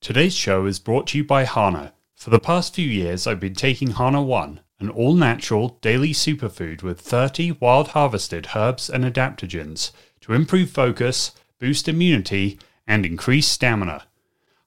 [0.00, 1.92] Today's show is brought to you by Hanah.
[2.14, 6.82] For the past few years, I've been taking Hanah One, an all natural daily superfood
[6.82, 9.90] with 30 wild harvested herbs and adaptogens
[10.22, 14.06] to improve focus, boost immunity, and increase stamina.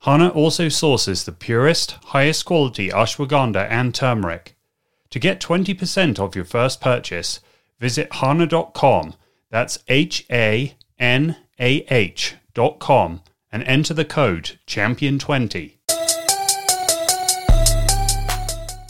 [0.03, 4.55] Hanah also sources the purest, highest quality ashwagandha and turmeric.
[5.09, 7.39] To get 20% off your first purchase,
[7.79, 9.15] visit hanah.com.
[9.49, 13.21] That's H A N A H.com
[13.53, 15.73] and enter the code CHAMPION20.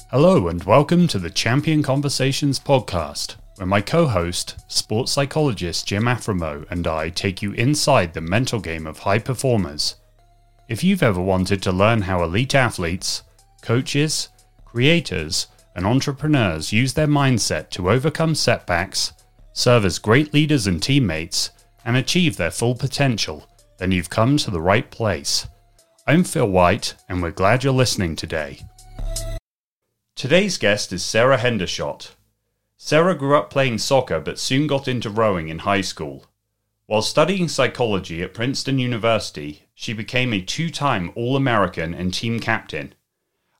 [0.09, 6.05] Hello, and welcome to the Champion Conversations podcast, where my co host, sports psychologist Jim
[6.05, 9.97] Afremow, and I take you inside the mental game of high performers.
[10.69, 13.23] If you've ever wanted to learn how elite athletes,
[13.61, 14.29] coaches,
[14.63, 19.11] creators, and entrepreneurs use their mindset to overcome setbacks,
[19.51, 21.49] serve as great leaders and teammates,
[21.83, 23.45] and achieve their full potential,
[23.77, 25.47] then you've come to the right place.
[26.05, 28.59] I'm Phil White, and we're glad you're listening today.
[30.15, 32.11] Today's guest is Sara Hendershot.
[32.77, 36.25] Sara grew up playing soccer but soon got into rowing in high school.
[36.85, 42.39] While studying psychology at Princeton University, she became a two time All American and team
[42.39, 42.93] captain.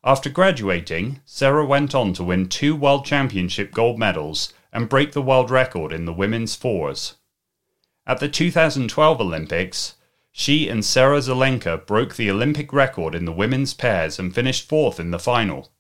[0.04, 5.22] After graduating, Sara went on to win two World Championship gold medals and break the
[5.22, 7.16] world record in the women's fours.
[8.06, 9.96] At the 2012 Olympics,
[10.36, 15.00] she and Sarah Zelenka broke the Olympic record in the women's pairs and finished fourth
[15.00, 15.72] in the final.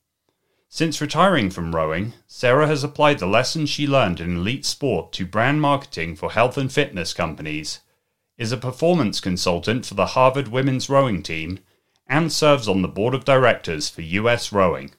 [0.70, 5.26] Since retiring from rowing, Sara has applied the lessons she learned in elite sport to
[5.26, 7.80] brand marketing for health and fitness companies,
[8.38, 11.60] is a performance consultant for the Harvard women's rowing team,
[12.08, 14.92] and serves on the board of directors for US Rowing.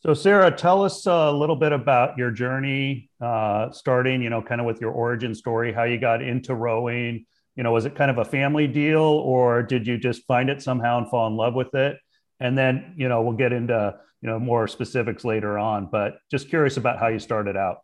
[0.00, 4.60] So, Sara, tell us a little bit about your journey, uh, starting, you know, kind
[4.60, 7.24] of with your origin story, how you got into rowing,
[7.56, 10.62] you know was it kind of a family deal or did you just find it
[10.62, 11.98] somehow and fall in love with it
[12.40, 16.48] and then you know we'll get into you know more specifics later on but just
[16.48, 17.78] curious about how you started out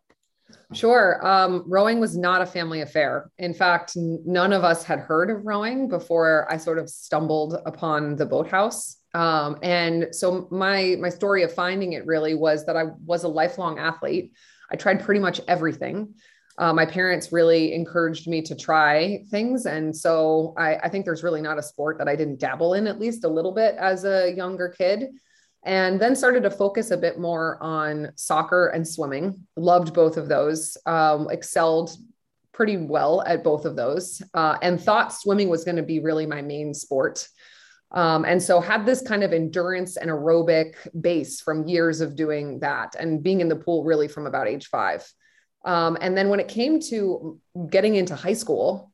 [0.73, 1.25] Sure.
[1.25, 3.29] Um, rowing was not a family affair.
[3.37, 8.15] In fact, none of us had heard of rowing before I sort of stumbled upon
[8.15, 8.97] the boathouse.
[9.13, 13.27] Um, and so my my story of finding it really was that I was a
[13.27, 14.33] lifelong athlete.
[14.71, 16.15] I tried pretty much everything
[16.57, 19.65] uh, my parents really encouraged me to try things.
[19.65, 22.87] And so I, I, think there's really not a sport that I didn't dabble in
[22.87, 25.09] at least a little bit as a younger kid.
[25.63, 29.47] And then started to focus a bit more on soccer and swimming.
[29.55, 31.95] Loved both of those, um, excelled
[32.51, 36.25] pretty well at both of those, uh, and thought swimming was going to be really
[36.25, 37.27] my main sport.
[37.91, 42.59] Um, and so had this kind of endurance and aerobic base from years of doing
[42.59, 45.05] that and being in the pool really from about age five.
[45.63, 47.39] Um, and then when it came to
[47.69, 48.91] getting into high school,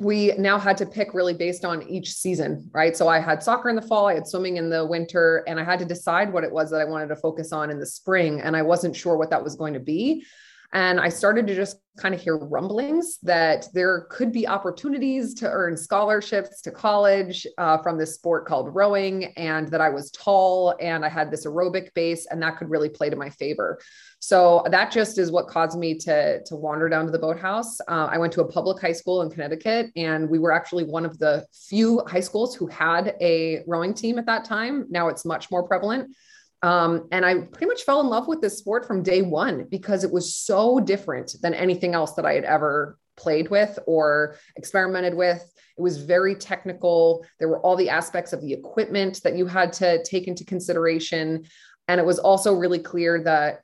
[0.00, 2.96] we now had to pick really based on each season, right?
[2.96, 5.64] So I had soccer in the fall, I had swimming in the winter, and I
[5.64, 8.40] had to decide what it was that I wanted to focus on in the spring.
[8.40, 10.24] And I wasn't sure what that was going to be.
[10.72, 15.50] And I started to just kind of hear rumblings that there could be opportunities to
[15.50, 20.76] earn scholarships to college uh, from this sport called rowing, and that I was tall
[20.80, 23.80] and I had this aerobic base, and that could really play to my favor.
[24.22, 27.80] So that just is what caused me to, to wander down to the boathouse.
[27.80, 31.06] Uh, I went to a public high school in Connecticut, and we were actually one
[31.06, 34.86] of the few high schools who had a rowing team at that time.
[34.90, 36.14] Now it's much more prevalent.
[36.62, 40.04] Um, and I pretty much fell in love with this sport from day one because
[40.04, 45.14] it was so different than anything else that I had ever played with or experimented
[45.14, 45.42] with.
[45.78, 47.24] It was very technical.
[47.38, 51.46] There were all the aspects of the equipment that you had to take into consideration.
[51.88, 53.62] And it was also really clear that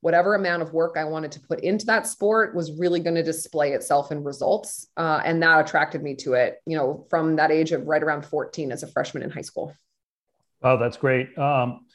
[0.00, 3.22] whatever amount of work I wanted to put into that sport was really going to
[3.22, 4.86] display itself in results.
[4.96, 8.24] Uh, and that attracted me to it, you know, from that age of right around
[8.24, 9.74] 14 as a freshman in high school.
[10.62, 11.36] Oh, that's great.
[11.38, 11.86] Um,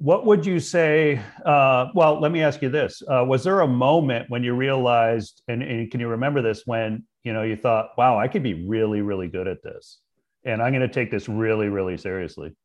[0.00, 1.20] what would you say?
[1.44, 5.42] Uh, well, let me ask you this: uh, Was there a moment when you realized,
[5.46, 8.66] and, and, can you remember this, when you know you thought, "Wow, I could be
[8.66, 9.98] really, really good at this,
[10.42, 12.56] and I'm going to take this really, really seriously"?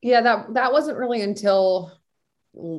[0.00, 1.92] Yeah, that that wasn't really until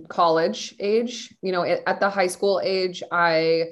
[0.07, 1.33] college age.
[1.41, 3.65] You know, at the high school age, I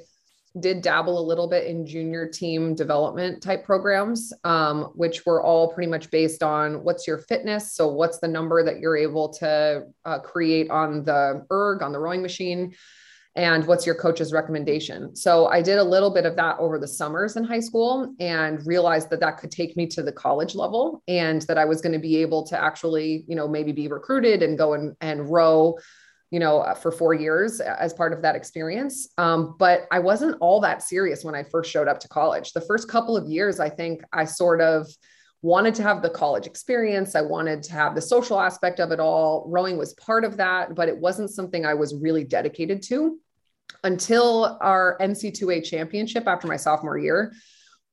[0.60, 5.74] did dabble a little bit in junior team development type programs, um, which were all
[5.74, 7.74] pretty much based on what's your fitness.
[7.74, 12.00] So, what's the number that you're able to uh, create on the erg, on the
[12.00, 12.76] rowing machine,
[13.36, 15.16] and what's your coach's recommendation.
[15.16, 18.66] So, I did a little bit of that over the summers in high school and
[18.66, 21.94] realized that that could take me to the college level and that I was going
[21.94, 25.78] to be able to actually, you know, maybe be recruited and go and, and row
[26.34, 29.08] you know, uh, for four years as part of that experience.
[29.20, 32.54] Um, but I wasn't all that serious when I first showed up to college.
[32.54, 34.88] The first couple of years, I think I sort of
[35.44, 37.16] wanted to have the college experience.
[37.16, 39.46] I wanted to have the social aspect of it all.
[39.48, 43.20] Rowing was part of that, but it wasn't something I was really dedicated to
[43.84, 47.34] until our NCAA championship after my sophomore year.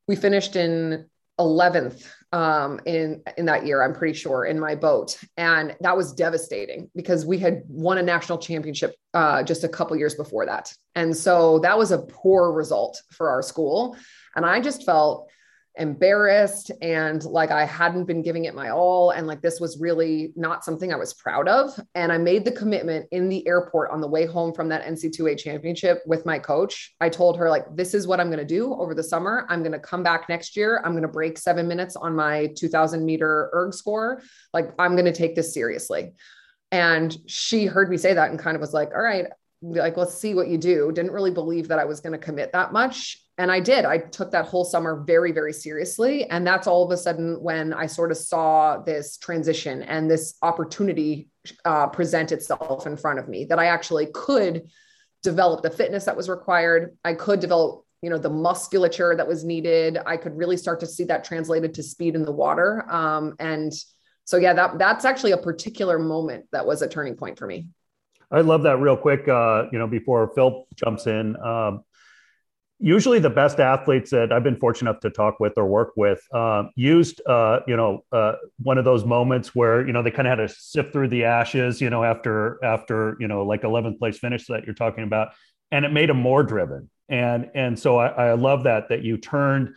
[0.06, 1.06] We finished in
[1.40, 3.82] 11th um, in in that year.
[3.82, 8.02] I'm pretty sure in my boat, and that was devastating because we had won a
[8.02, 12.52] national championship uh, just a couple years before that, and so that was a poor
[12.52, 13.96] result for our school.
[14.36, 15.28] And I just felt
[15.76, 19.10] embarrassed and like I hadn't been giving it my all.
[19.10, 21.78] And like this was really not something I was proud of.
[21.94, 25.38] And I made the commitment in the airport on the way home from that NCAA
[25.38, 26.94] championship with my coach.
[27.00, 29.46] I told her, like, this is what I'm going to do over the summer.
[29.48, 30.82] I'm going to come back next year.
[30.84, 34.22] I'm going to break seven minutes on my 2000 meter erg score.
[34.52, 36.12] Like, I'm going to take this seriously.
[36.72, 39.26] And she heard me say that and kind of was like, all right,
[39.62, 40.90] like, let's see what you do.
[40.92, 43.86] Didn't really believe that I was going to commit that much and I did.
[43.86, 46.24] I took that whole summer very, very seriously.
[46.26, 50.34] And that's all of a sudden when I sort of saw this transition and this
[50.42, 51.30] opportunity
[51.64, 54.68] uh, present itself in front of me that I actually could
[55.22, 56.96] develop the fitness that was required.
[57.02, 59.96] I could develop, you know, the musculature that was needed.
[60.04, 62.84] I could really start to see that translated to speed in the water.
[62.90, 63.72] Um, and
[64.24, 67.68] so, yeah, that that's actually a particular moment that was a turning point for me.
[68.30, 69.28] I love that real quick.
[69.28, 71.84] Uh, you know, before Phil jumps in, um,
[72.78, 76.22] usually the best athletes that I've been fortunate enough to talk with or work with
[76.32, 78.32] um, used, uh, you know, uh,
[78.62, 81.24] one of those moments where you know they kind of had to sift through the
[81.24, 85.28] ashes, you know, after after you know like 11th place finish that you're talking about,
[85.70, 86.88] and it made them more driven.
[87.08, 89.74] And and so I, I love that that you turned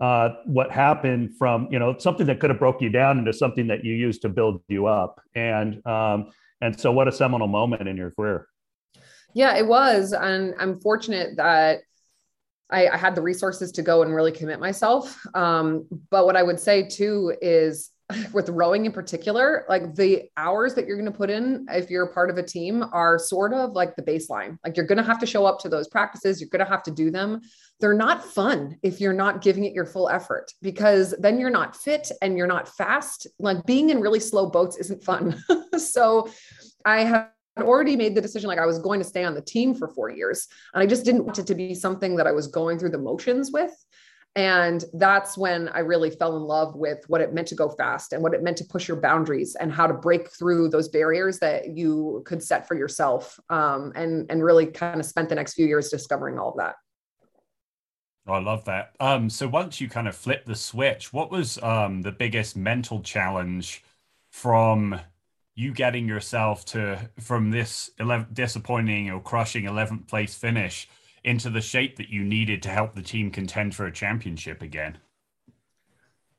[0.00, 3.66] uh, what happened from you know something that could have broke you down into something
[3.66, 5.20] that you used to build you up.
[5.34, 6.30] And um,
[6.60, 8.46] and so what a seminal moment in your career.
[9.34, 11.80] Yeah, it was, and I'm fortunate that
[12.70, 15.18] I, I, had the resources to go and really commit myself.
[15.34, 17.90] Um, but what I would say too is
[18.32, 22.04] with rowing in particular, like the hours that you're going to put in if you're
[22.04, 24.58] a part of a team are sort of like the baseline.
[24.64, 26.82] Like you're going to have to show up to those practices, you're going to have
[26.84, 27.40] to do them.
[27.80, 31.76] They're not fun if you're not giving it your full effort because then you're not
[31.76, 33.26] fit and you're not fast.
[33.38, 35.42] Like being in really slow boats isn't fun.
[35.78, 36.30] so
[36.84, 37.28] I have
[37.58, 40.10] already made the decision like I was going to stay on the team for four
[40.10, 40.46] years.
[40.74, 42.98] And I just didn't want it to be something that I was going through the
[42.98, 43.72] motions with.
[44.38, 48.12] And that's when I really fell in love with what it meant to go fast
[48.12, 51.40] and what it meant to push your boundaries and how to break through those barriers
[51.40, 53.40] that you could set for yourself.
[53.50, 56.76] Um, and, and really kind of spent the next few years discovering all of that.
[58.28, 58.94] Oh, I love that.
[59.00, 63.00] Um, so once you kind of flip the switch, what was um, the biggest mental
[63.00, 63.82] challenge
[64.30, 65.00] from
[65.56, 70.88] you getting yourself to from this 11, disappointing or crushing 11th place finish
[71.28, 74.96] into the shape that you needed to help the team contend for a championship again?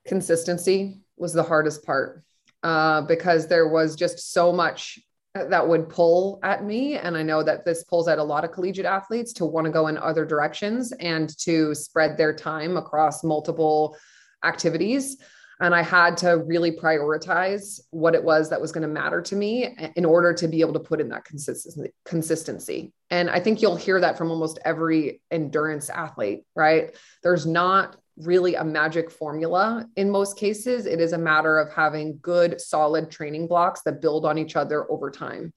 [0.06, 2.24] Consistency was the hardest part
[2.64, 4.98] uh, because there was just so much
[5.36, 6.96] that would pull at me.
[6.98, 9.72] And I know that this pulls at a lot of collegiate athletes to want to
[9.72, 13.96] go in other directions and to spread their time across multiple
[14.44, 15.18] activities
[15.60, 19.36] and i had to really prioritize what it was that was going to matter to
[19.36, 22.94] me eh, in order to be able to put in that consistency consistency.
[23.10, 26.96] And i think you'll hear that from almost every endurance athlete right?
[27.24, 30.86] There's not really a magic formula in most cases.
[30.86, 34.90] It is a matter of having good solid training blocks that build on each other
[34.92, 35.54] over time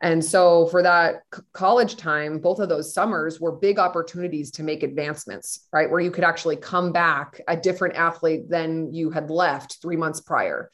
[0.00, 4.84] and so for that college time, both of those summers were big opportunities to make
[4.84, 5.90] advancements, right?
[5.90, 10.20] Where you could actually come back a different athlete than you had left three months
[10.20, 10.70] prior.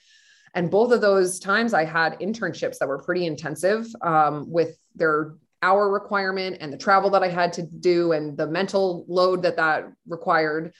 [0.54, 5.34] And both of those times I had internships that were pretty intensive um, with their
[5.62, 9.56] hour requirement and the travel that I had to do and the mental load that
[9.56, 10.74] that required.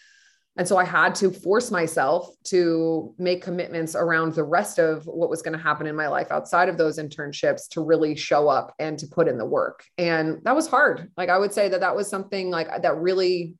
[0.56, 5.28] And so I had to force myself to make commitments around the rest of what
[5.28, 8.72] was going to happen in my life outside of those internships to really show up
[8.78, 9.84] and to put in the work.
[9.98, 11.10] And that was hard.
[11.16, 13.56] Like I would say that that was something like that really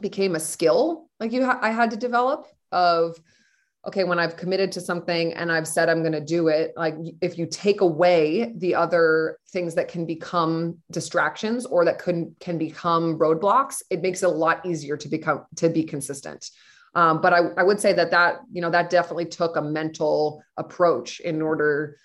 [0.00, 3.16] became a skill like you ha- I had to develop of
[3.86, 6.96] okay, when I've committed to something and I've said I'm going to do it, like
[7.22, 12.58] if you take away the other things that can become distractions or that can can
[12.58, 16.50] become roadblocks, it makes it a lot easier to become to be consistent.
[16.94, 20.42] Um, but I, I would say that that you know that definitely took a mental
[20.56, 21.96] approach in order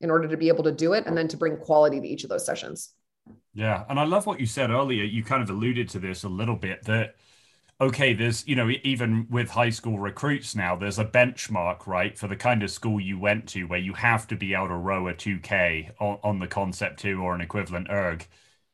[0.00, 2.24] in order to be able to do it and then to bring quality to each
[2.24, 2.90] of those sessions.
[3.52, 5.04] Yeah, and I love what you said earlier.
[5.04, 7.14] You kind of alluded to this a little bit that
[7.80, 12.28] okay, there's, you know, even with high school recruits now, there's a benchmark, right, for
[12.28, 15.08] the kind of school you went to where you have to be able to row
[15.08, 18.26] a 2K on, on the Concept2 or an equivalent erg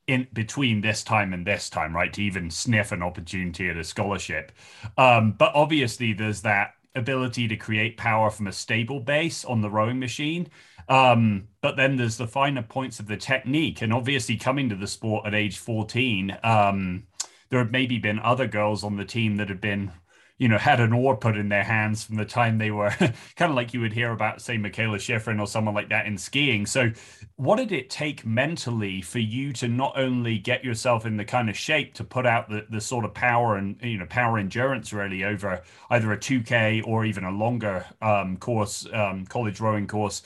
[0.06, 3.84] in between this time and this time, right, to even sniff an opportunity at a
[3.84, 4.52] scholarship.
[4.98, 9.70] Um, but obviously, there's that ability to create power from a stable base on the
[9.70, 10.48] rowing machine.
[10.88, 13.82] Um, but then there's the finer points of the technique.
[13.82, 17.04] And obviously, coming to the sport at age 14, um,
[17.49, 19.93] there had maybe been other girls on the team that had been
[20.38, 22.91] you know, had an oar put in their hands from the time they were
[23.37, 26.19] kind of like you would hear about, say, Mikaela Shiffrin or someone like that in
[26.19, 26.67] skiing.
[26.67, 26.91] So,
[27.37, 31.49] what did it take mentally for you to not only get yourself in the kind
[31.49, 34.93] of shape to put out the, the sort of power and, you know, power endurance
[34.93, 40.23] really over either a 2K or even a longer um, course, um, college rowing course?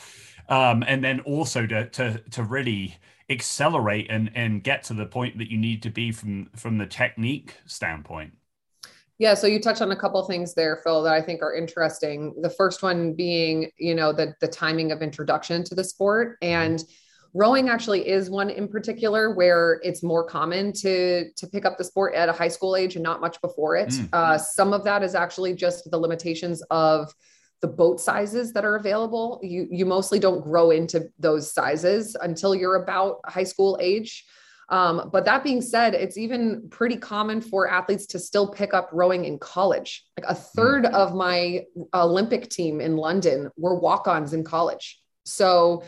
[0.49, 2.97] Um, and then also to, to, to really
[3.31, 6.87] accelerate and, and get to the point that you need to be from, from the
[6.87, 8.35] technique standpoint?
[9.19, 12.35] Yeah, so you touched on a couple things there, Phil, that I think are interesting.
[12.41, 16.83] The first one being, you know, the the timing of introduction to the sport, and
[17.35, 21.85] rowing actually is one in particular where it's more common to to pick up the
[21.85, 23.91] sport at a high school age and not much before it.
[23.91, 24.09] Mm.
[24.11, 27.13] Uh, some of that is actually just the limitations of
[27.61, 29.41] the boat sizes that are available.
[29.43, 34.25] You you mostly don't grow into those sizes until you're about high school age.
[34.71, 38.89] Um, but that being said, it's even pretty common for athletes to still pick up
[38.93, 40.05] rowing in college.
[40.17, 40.93] Like a third mm.
[40.93, 45.01] of my Olympic team in London were walk ons in college.
[45.25, 45.83] So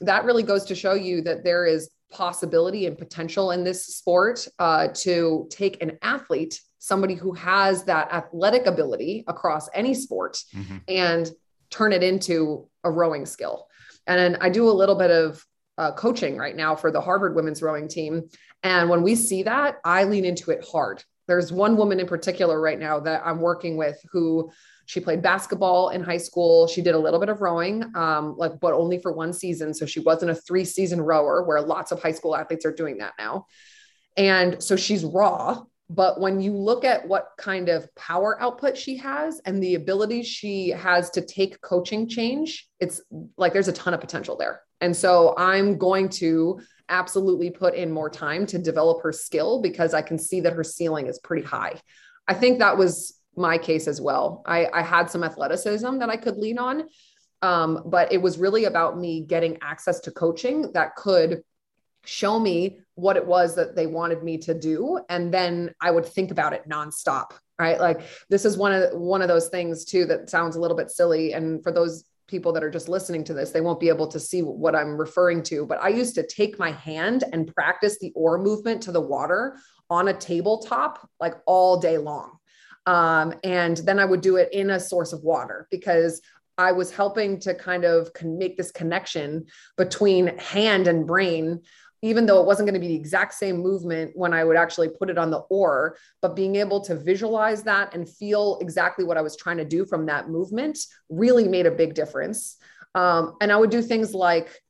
[0.00, 4.46] that really goes to show you that there is possibility and potential in this sport
[4.58, 10.76] uh, to take an athlete, somebody who has that athletic ability across any sport, mm-hmm.
[10.86, 11.30] and
[11.68, 13.66] turn it into a rowing skill.
[14.06, 15.44] And I do a little bit of
[15.78, 18.28] uh, coaching right now for the Harvard women's rowing team.
[18.62, 21.02] And when we see that, I lean into it hard.
[21.26, 24.50] There's one woman in particular right now that I'm working with who
[24.86, 26.68] she played basketball in high school.
[26.68, 29.74] She did a little bit of rowing, um, like, but only for one season.
[29.74, 32.98] So she wasn't a three season rower where lots of high school athletes are doing
[32.98, 33.46] that now.
[34.16, 38.96] And so she's raw, but when you look at what kind of power output she
[38.96, 43.00] has and the ability she has to take coaching change, it's
[43.36, 44.62] like there's a ton of potential there.
[44.80, 49.94] And so I'm going to absolutely put in more time to develop her skill because
[49.94, 51.80] I can see that her ceiling is pretty high.
[52.26, 54.42] I think that was my case as well.
[54.46, 56.84] I, I had some athleticism that I could lean on,
[57.42, 61.42] um, but it was really about me getting access to coaching that could
[62.06, 65.00] show me what it was that they wanted me to do.
[65.08, 67.80] And then i would think about it nonstop right?
[67.80, 70.90] Like this is one of one of those things too that sounds a little bit
[70.90, 71.32] silly.
[71.32, 74.18] And for those people that are just listening to this they won't be able to
[74.18, 78.12] see what i'm referring to but i used to take my hand and practice the
[78.16, 79.56] oar movement to the water
[79.90, 82.32] on a tabletop like all day long.
[82.86, 86.20] Um, and then i would do it in a source of water because
[86.58, 89.44] I was helping to kind of make this connection
[89.76, 91.60] between hand and brain
[92.06, 94.88] even though it wasn't going to be the exact same movement when I would actually
[94.88, 99.16] put it on the oar, but being able to visualize that and feel exactly what
[99.16, 102.56] I was trying to do from that movement really made a big difference.
[102.94, 104.62] Um, and I would do things like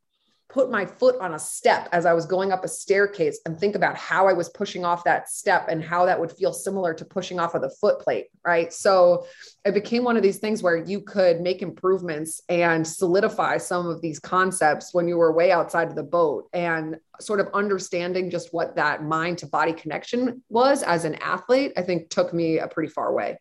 [0.49, 3.75] put my foot on a step as I was going up a staircase and think
[3.75, 7.05] about how I was pushing off that step and how that would feel similar to
[7.05, 8.27] pushing off of the foot plate.
[8.45, 8.73] Right.
[8.73, 9.27] So
[9.65, 14.01] it became one of these things where you could make improvements and solidify some of
[14.01, 18.55] these concepts when you were way outside of the boat and sort of understanding just
[18.55, 22.69] what that mind to body connection was as an athlete, I think took me a
[22.69, 23.39] pretty far way.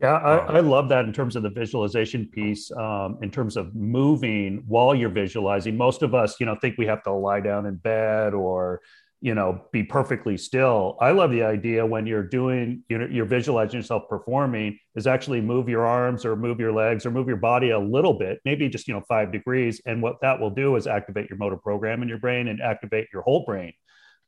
[0.00, 2.70] Yeah, I, I, love that in terms of the visualization piece.
[2.70, 6.84] Um, in terms of moving while you're visualizing, most of us, you know, think we
[6.86, 8.82] have to lie down in bed or,
[9.22, 10.98] you know, be perfectly still.
[11.00, 15.40] I love the idea when you're doing, you know, you're visualizing yourself performing, is actually
[15.40, 18.68] move your arms or move your legs or move your body a little bit, maybe
[18.68, 19.80] just you know five degrees.
[19.86, 23.08] And what that will do is activate your motor program in your brain and activate
[23.14, 23.72] your whole brain,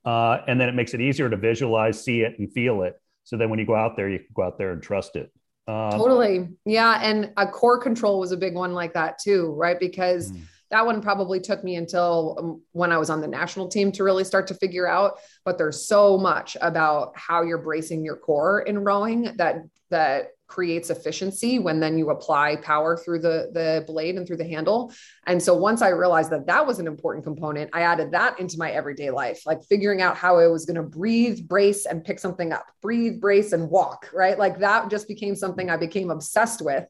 [0.06, 2.94] uh, and then it makes it easier to visualize, see it, and feel it.
[3.24, 5.30] So then when you go out there, you can go out there and trust it.
[5.68, 6.48] Um, totally.
[6.64, 6.98] Yeah.
[7.02, 9.78] And a core control was a big one like that too, right?
[9.78, 10.40] Because mm.
[10.70, 14.02] that one probably took me until um, when I was on the national team to
[14.02, 15.18] really start to figure out.
[15.44, 20.88] But there's so much about how you're bracing your core in rowing that that creates
[20.88, 24.92] efficiency when then you apply power through the the blade and through the handle
[25.26, 28.58] and so once i realized that that was an important component i added that into
[28.58, 32.18] my everyday life like figuring out how i was going to breathe brace and pick
[32.18, 36.64] something up breathe brace and walk right like that just became something i became obsessed
[36.64, 36.86] with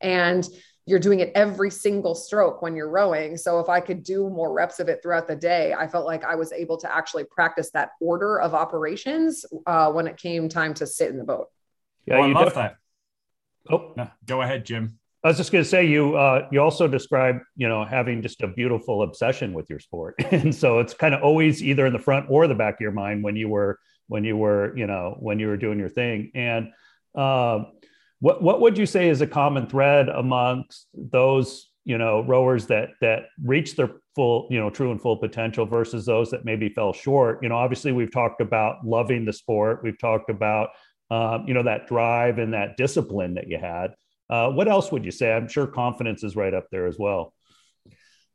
[0.00, 0.48] and
[0.86, 3.36] you're doing it every single stroke when you're rowing.
[3.36, 6.24] So if I could do more reps of it throughout the day, I felt like
[6.24, 10.74] I was able to actually practice that order of operations uh, when it came time
[10.74, 11.46] to sit in the boat.
[12.06, 12.76] Yeah, oh, I love def- that.
[13.68, 13.94] Oh,
[14.26, 14.98] go ahead, Jim.
[15.22, 18.40] I was just going to say you uh, you also describe you know having just
[18.42, 21.98] a beautiful obsession with your sport, and so it's kind of always either in the
[21.98, 25.16] front or the back of your mind when you were when you were you know
[25.20, 26.30] when you were doing your thing.
[26.34, 26.70] And
[27.14, 27.64] uh,
[28.20, 32.90] what what would you say is a common thread amongst those you know rowers that
[33.00, 36.92] that reach their full you know true and full potential versus those that maybe fell
[36.92, 40.68] short you know obviously we've talked about loving the sport we've talked about
[41.10, 43.94] um, you know that drive and that discipline that you had
[44.28, 47.32] uh, what else would you say i'm sure confidence is right up there as well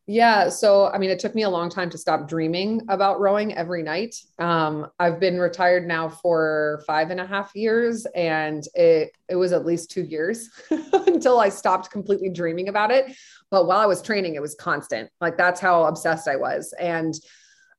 [0.08, 0.50] yeah.
[0.50, 3.82] So, I mean, it took me a long time to stop dreaming about rowing every
[3.82, 4.16] night.
[4.38, 9.52] Um, I've been retired now for five and a half years, and it, it was
[9.52, 10.50] at least two years
[10.94, 13.18] until I stopped completely dreaming about it.
[13.50, 15.10] But while I was training, it was constant.
[15.22, 16.72] Like that's how obsessed I was.
[16.80, 17.16] And,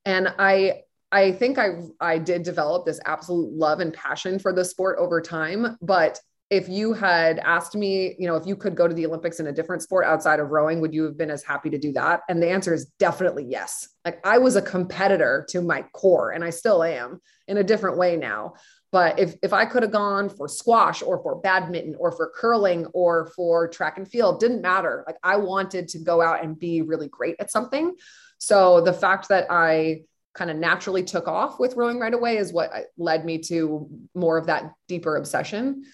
[0.05, 0.83] and I,
[1.13, 5.21] I think I I did develop this absolute love and passion for the sport over
[5.21, 9.05] time, but if you had asked me, you know, if you could go to the
[9.05, 11.79] Olympics in a different sport outside of rowing, would you have been as happy to
[11.79, 12.21] do that?
[12.29, 13.89] And the answer is definitely yes.
[14.05, 17.99] Like I was a competitor to my core and I still am in a different
[17.99, 18.55] way now.
[18.93, 22.87] But if if I could have gone for squash or for badminton or for curling
[22.95, 25.03] or for track and field, didn't matter.
[25.05, 27.97] Like I wanted to go out and be really great at something.
[28.39, 30.03] So the fact that I
[30.37, 34.37] kind of naturally took off with rowing right away is what led me to more
[34.39, 35.85] of that deeper obsession.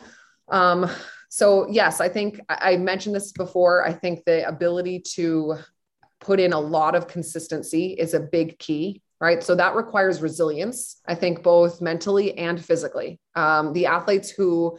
[0.49, 0.91] Um,
[1.31, 3.87] so yes, I think I mentioned this before.
[3.87, 5.57] I think the ability to
[6.21, 9.43] put in a lot of consistency is a big key, right?
[9.43, 13.19] So that requires resilience, I think, both mentally and physically.
[13.35, 14.79] Um, the athletes who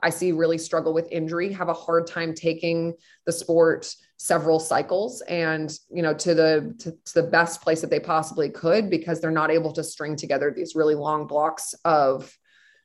[0.00, 2.94] I see really struggle with injury have a hard time taking
[3.26, 7.90] the sport several cycles and you know to the to, to, the best place that
[7.90, 12.36] they possibly could because they're not able to string together these really long blocks of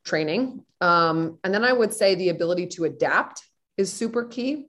[0.05, 0.63] training.
[0.81, 3.41] Um, and then I would say the ability to adapt
[3.77, 4.67] is super key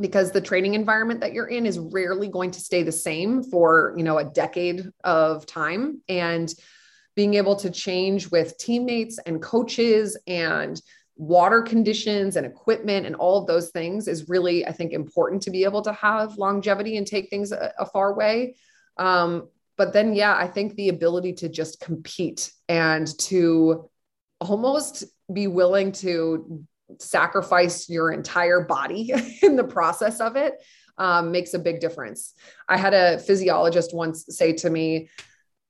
[0.00, 3.94] because the training environment that you're in is rarely going to stay the same for
[3.96, 6.52] you know a decade of time and
[7.14, 10.80] being able to change with teammates and coaches and
[11.22, 15.52] water conditions and equipment and all of those things is really i think important to
[15.52, 18.56] be able to have longevity and take things a, a far way
[18.96, 23.88] um, but then yeah i think the ability to just compete and to
[24.40, 26.66] almost be willing to
[26.98, 30.54] sacrifice your entire body in the process of it
[30.98, 32.34] um, makes a big difference.
[32.68, 35.08] I had a physiologist once say to me,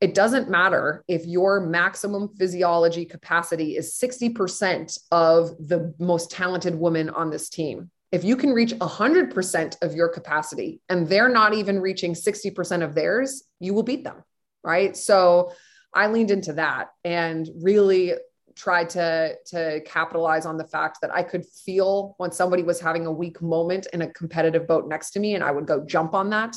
[0.02, 7.08] it doesn't matter if your maximum physiology capacity is 60% of the most talented woman
[7.08, 7.88] on this team.
[8.10, 12.96] If you can reach 100% of your capacity and they're not even reaching 60% of
[12.96, 14.24] theirs, you will beat them.
[14.64, 14.96] Right.
[14.96, 15.52] So
[15.94, 18.14] I leaned into that and really
[18.56, 23.06] tried to to capitalize on the fact that I could feel when somebody was having
[23.06, 26.12] a weak moment in a competitive boat next to me, and I would go jump
[26.12, 26.54] on that.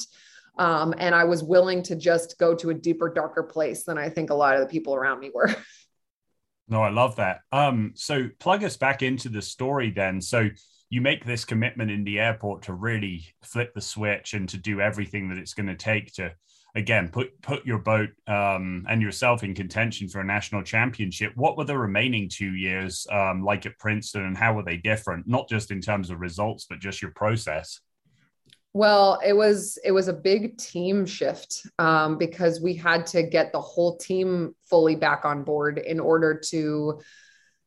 [0.57, 4.09] Um, and I was willing to just go to a deeper, darker place than I
[4.09, 5.53] think a lot of the people around me were.
[6.67, 7.41] No, I love that.
[7.51, 10.19] Um, so plug us back into the story then.
[10.19, 10.49] So
[10.89, 14.81] you make this commitment in the airport to really flip the switch and to do
[14.81, 16.33] everything that it's going to take to
[16.75, 21.31] again put put your boat um, and yourself in contention for a national championship.
[21.35, 25.27] What were the remaining two years um, like at Princeton, and how were they different?
[25.27, 27.79] Not just in terms of results, but just your process.
[28.75, 33.53] Well, it was it was a big team shift um, because we had to get
[33.53, 36.99] the whole team fully back on board in order to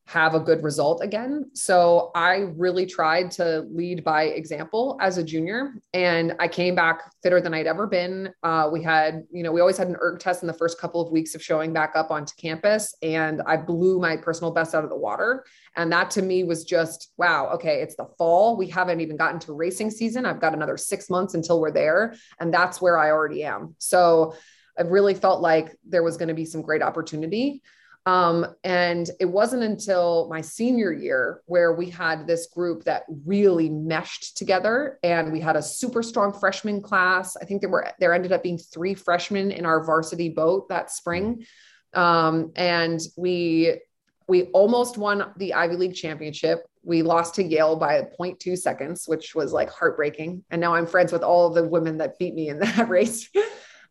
[0.09, 1.51] have a good result again.
[1.53, 5.75] So I really tried to lead by example as a junior.
[5.93, 8.33] And I came back fitter than I'd ever been.
[8.41, 10.99] Uh, we had, you know, we always had an erg test in the first couple
[10.99, 12.95] of weeks of showing back up onto campus.
[13.03, 15.45] And I blew my personal best out of the water.
[15.75, 18.57] And that to me was just, wow, okay, it's the fall.
[18.57, 20.25] We haven't even gotten to racing season.
[20.25, 22.15] I've got another six months until we're there.
[22.39, 23.75] And that's where I already am.
[23.77, 24.33] So
[24.75, 27.61] I really felt like there was going to be some great opportunity.
[28.09, 33.69] Um, and it wasn't until my senior year where we had this group that really
[33.69, 37.37] meshed together and we had a super strong freshman class.
[37.37, 40.89] I think there were, there ended up being three freshmen in our varsity boat that
[40.89, 41.45] spring.
[41.93, 43.79] Um, and we,
[44.27, 46.65] we almost won the Ivy League championship.
[46.81, 50.43] We lost to Yale by 0.2 seconds, which was like heartbreaking.
[50.49, 53.29] And now I'm friends with all of the women that beat me in that race.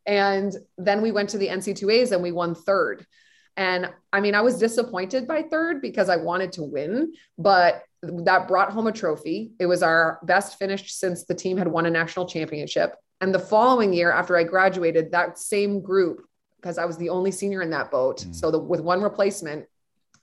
[0.06, 3.06] and then we went to the NCAAs and we won third.
[3.58, 8.46] And I mean, I was disappointed by third because I wanted to win, but that
[8.46, 9.50] brought home a trophy.
[9.58, 12.94] It was our best finish since the team had won a national championship.
[13.20, 16.24] And the following year, after I graduated, that same group,
[16.60, 18.32] because I was the only senior in that boat, mm.
[18.32, 19.66] so the, with one replacement,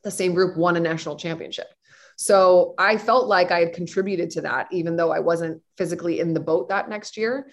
[0.02, 1.68] the same group won a national championship.
[2.16, 6.34] So I felt like I had contributed to that, even though I wasn't physically in
[6.34, 7.52] the boat that next year.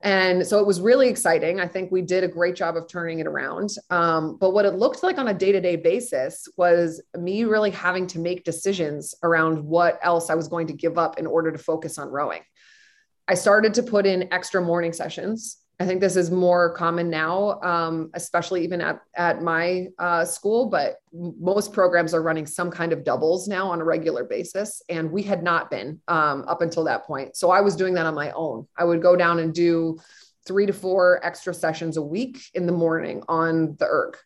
[0.00, 1.58] And so it was really exciting.
[1.58, 3.70] I think we did a great job of turning it around.
[3.90, 7.72] Um, but what it looked like on a day to day basis was me really
[7.72, 11.50] having to make decisions around what else I was going to give up in order
[11.50, 12.42] to focus on rowing.
[13.26, 15.58] I started to put in extra morning sessions.
[15.80, 20.66] I think this is more common now, um, especially even at, at my uh, school,
[20.66, 24.82] but most programs are running some kind of doubles now on a regular basis.
[24.88, 27.36] And we had not been um, up until that point.
[27.36, 28.66] So I was doing that on my own.
[28.76, 29.98] I would go down and do
[30.48, 34.16] three to four extra sessions a week in the morning on the erg.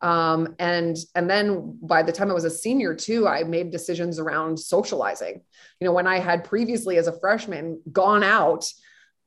[0.00, 4.18] Um, and and then by the time I was a senior too, I made decisions
[4.18, 5.40] around socializing.
[5.80, 8.64] You know, when I had previously as a freshman gone out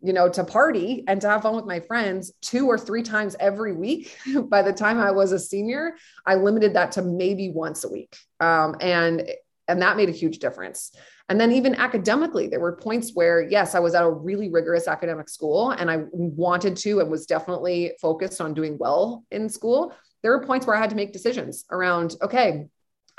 [0.02, 3.36] you know, to party and to have fun with my friends two or three times
[3.40, 4.18] every week.
[4.50, 8.16] By the time I was a senior, I limited that to maybe once a week.
[8.40, 9.30] Um, and
[9.68, 10.92] and that made a huge difference.
[11.30, 14.86] And then even academically, there were points where, yes, I was at a really rigorous
[14.86, 19.94] academic school and I wanted to and was definitely focused on doing well in school.
[20.24, 22.68] There were points where I had to make decisions around, okay,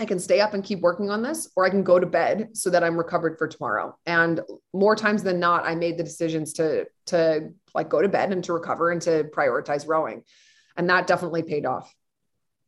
[0.03, 2.57] I can stay up and keep working on this, or I can go to bed
[2.57, 3.97] so that I'm recovered for tomorrow.
[4.05, 4.41] And
[4.73, 8.43] more times than not, I made the decisions to to like go to bed and
[8.43, 10.25] to recover and to prioritize rowing,
[10.77, 11.95] and that definitely paid off.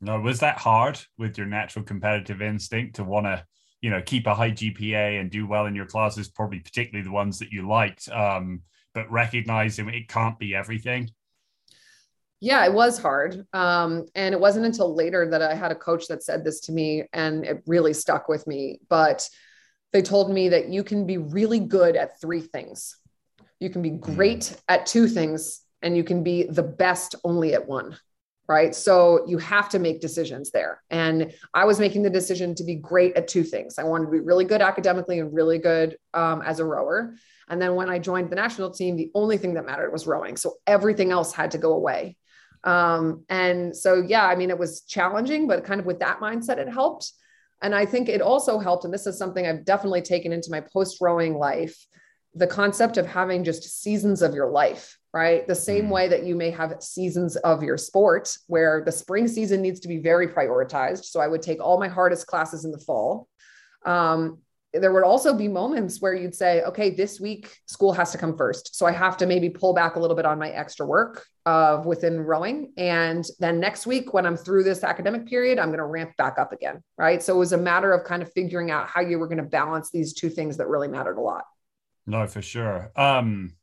[0.01, 3.45] No, was that hard with your natural competitive instinct to want to,
[3.81, 7.11] you know, keep a high GPA and do well in your classes, probably particularly the
[7.11, 8.63] ones that you liked, um,
[8.95, 11.11] but recognizing it can't be everything?
[12.41, 13.47] Yeah, it was hard.
[13.53, 16.73] Um, and it wasn't until later that I had a coach that said this to
[16.73, 18.81] me and it really stuck with me.
[18.89, 19.29] But
[19.93, 22.97] they told me that you can be really good at three things.
[23.61, 24.15] You can be hmm.
[24.15, 27.97] great at two things and you can be the best only at one.
[28.47, 28.75] Right.
[28.75, 30.83] So you have to make decisions there.
[30.91, 33.79] And I was making the decision to be great at two things.
[33.79, 37.15] I wanted to be really good academically and really good um, as a rower.
[37.49, 40.37] And then when I joined the national team, the only thing that mattered was rowing.
[40.37, 42.19] So everything else had to go away.
[42.65, 46.59] Um, and so, yeah, I mean, it was challenging, but kind of with that mindset,
[46.59, 47.13] it helped.
[47.63, 48.85] And I think it also helped.
[48.85, 51.87] And this is something I've definitely taken into my post rowing life
[52.35, 55.47] the concept of having just seasons of your life, right?
[55.47, 55.91] The same mm.
[55.91, 59.89] way that you may have seasons of your sport, where the spring season needs to
[59.89, 61.05] be very prioritized.
[61.05, 63.29] So I would take all my hardest classes in the fall.
[63.87, 64.39] Um,
[64.75, 68.37] there would also be moments where you'd say, okay, this week school has to come
[68.37, 68.75] first.
[68.75, 71.83] So I have to maybe pull back a little bit on my extra work uh,
[71.85, 72.73] within rowing.
[72.77, 76.39] And then next week, when I'm through this academic period, I'm going to ramp back
[76.39, 76.83] up again.
[76.99, 77.23] Right.
[77.23, 79.45] So it was a matter of kind of figuring out how you were going to
[79.45, 81.45] balance these two things that really mattered a lot.
[82.07, 82.91] No, for sure.
[82.97, 83.55] Um,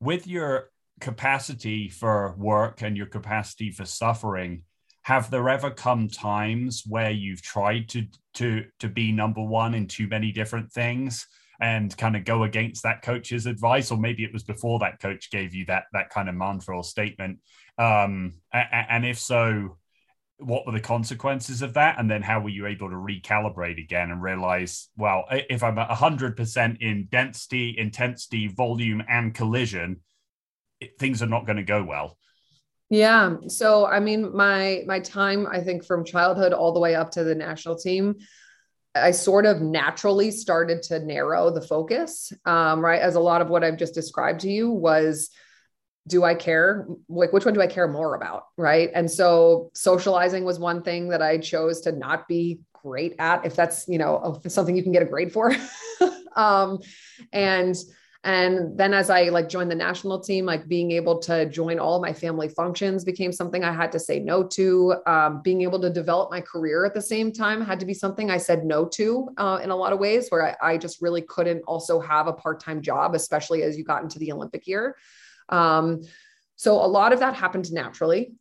[0.00, 4.62] with your capacity for work and your capacity for suffering,
[5.06, 9.86] have there ever come times where you've tried to to to be number one in
[9.86, 11.28] too many different things
[11.60, 13.92] and kind of go against that coach's advice?
[13.92, 16.82] Or maybe it was before that coach gave you that that kind of mantra or
[16.82, 17.38] statement.
[17.78, 19.76] Um, and if so
[20.38, 22.00] what were the consequences of that?
[22.00, 25.88] And then how were you able to recalibrate again and realize well if i'm at
[25.88, 30.00] 100% in density intensity volume and collision
[30.80, 32.18] it, things are not going to go well
[32.90, 33.36] yeah.
[33.48, 37.24] So I mean, my my time, I think from childhood all the way up to
[37.24, 38.16] the national team,
[38.94, 42.32] I sort of naturally started to narrow the focus.
[42.44, 43.00] Um, right.
[43.00, 45.30] As a lot of what I've just described to you was
[46.08, 46.86] do I care?
[47.08, 48.44] Like, which one do I care more about?
[48.56, 48.90] Right.
[48.94, 53.56] And so socializing was one thing that I chose to not be great at, if
[53.56, 55.52] that's, you know, something you can get a grade for.
[56.36, 56.78] um,
[57.32, 57.74] and
[58.26, 62.00] and then as i like joined the national team like being able to join all
[62.02, 64.96] my family functions became something i had to say no to.
[65.06, 68.30] Um, being able to develop my career at the same time had to be something
[68.30, 71.22] i said no to uh, in a lot of ways where I, I, just really
[71.22, 74.96] couldn't also have a part-time job especially as you got into the olympic year.
[75.48, 76.02] Um,
[76.56, 78.32] so a lot of that happened naturally.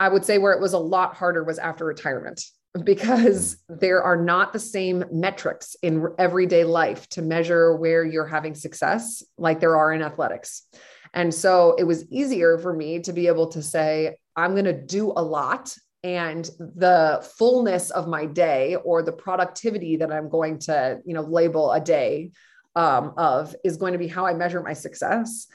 [0.00, 2.42] I would say where it was a lot harder was after retirement
[2.84, 8.54] because there are not the same metrics in everyday life to measure where you're having
[8.54, 10.62] success like there are in athletics.
[11.14, 14.72] And so it was easier for me to be able to say, I'm going to
[14.72, 15.74] do a lot.
[16.04, 21.22] And the fullness of my day or the productivity that I'm going to, you know,
[21.22, 22.30] label a day
[22.76, 25.48] um, of is going to be how I measure my success.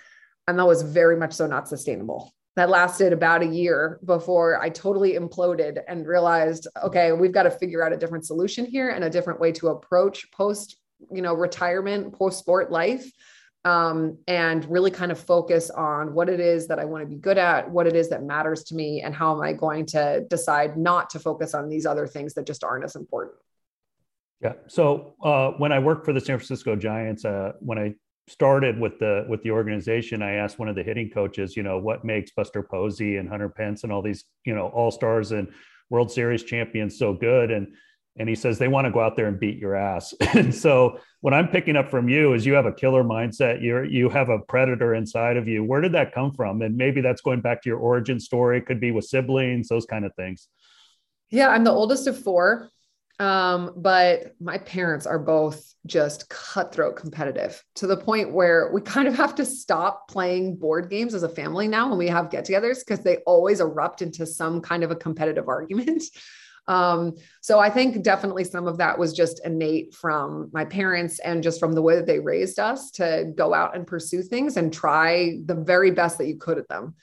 [0.47, 4.69] And that was very much so not sustainable that lasted about a year before I
[4.69, 9.03] totally imploded and realized, okay, we've got to figure out a different solution here and
[9.03, 10.77] a different way to approach post,
[11.11, 13.09] you know, retirement, post sport life.
[13.65, 17.15] Um, and really kind of focus on what it is that I want to be
[17.15, 20.25] good at, what it is that matters to me, and how am I going to
[20.29, 23.37] decide not to focus on these other things that just aren't as important.
[24.41, 24.55] Yeah.
[24.67, 27.95] So uh, when I worked for the San Francisco Giants, uh, when I
[28.27, 31.77] started with the with the organization, I asked one of the hitting coaches, you know,
[31.77, 35.47] what makes Buster Posey and Hunter Pence and all these, you know, all stars and
[35.89, 37.67] World Series champions so good, and
[38.17, 40.13] and he says they want to go out there and beat your ass.
[40.33, 43.61] and so what I'm picking up from you is you have a killer mindset.
[43.61, 45.63] you're you have a predator inside of you.
[45.63, 46.61] Where did that come from?
[46.61, 48.57] And maybe that's going back to your origin story.
[48.57, 50.47] It could be with siblings, those kind of things.
[51.29, 52.69] Yeah, I'm the oldest of four.
[53.19, 59.07] Um, but my parents are both just cutthroat competitive to the point where we kind
[59.07, 62.45] of have to stop playing board games as a family now when we have get
[62.45, 66.03] togethers because they always erupt into some kind of a competitive argument.
[66.67, 71.43] Um, so I think definitely some of that was just innate from my parents and
[71.43, 74.71] just from the way that they raised us to go out and pursue things and
[74.71, 76.95] try the very best that you could at them.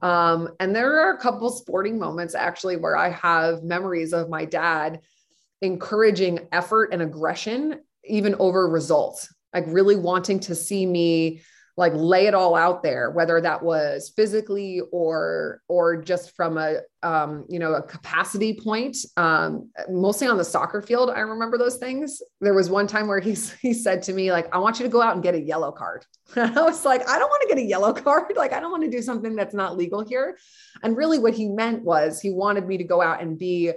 [0.00, 4.44] Um, and there are a couple sporting moments actually where I have memories of my
[4.44, 5.00] dad
[5.64, 11.42] encouraging effort and aggression even over results, like really wanting to see me
[11.76, 16.78] like lay it all out there whether that was physically or or just from a
[17.02, 18.96] um, you know a capacity point.
[19.16, 22.22] Um, mostly on the soccer field i remember those things.
[22.40, 24.90] There was one time where he, he said to me like i want you to
[24.90, 26.04] go out and get a yellow card.
[26.36, 28.32] And i was like i don't want to get a yellow card.
[28.36, 30.38] Like i don't want to do something that's not legal here.
[30.82, 33.72] And really what he meant was he wanted me to go out and be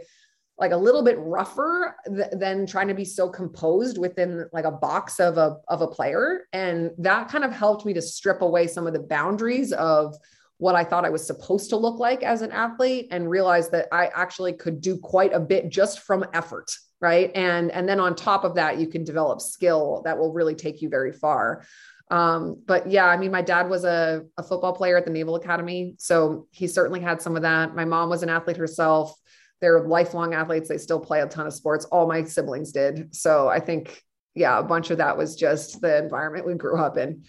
[0.60, 4.72] like a little bit rougher th- than trying to be so composed within like a
[4.72, 6.48] box of a of a player.
[6.54, 10.16] And that kind of helped me to strip away some of the boundaries of
[10.58, 13.88] what I thought I was supposed to look like as an athlete and realize that
[13.92, 17.32] I actually could do quite a bit just from effort right?
[17.36, 20.82] And and then on top of that you can develop skill that will really take
[20.82, 21.64] you very far.
[22.10, 25.36] Um, but yeah i mean my dad was a, a football player at the naval
[25.36, 27.76] academy so he certainly had some of that.
[27.76, 29.14] My mom was an athlete herself
[29.62, 30.70] they're lifelong athletes.
[30.70, 31.86] They still play a ton of sports.
[31.86, 33.16] All my siblings did.
[33.16, 34.04] So I think,
[34.36, 37.24] yeah, a bunch of that was just the environment we grew up in.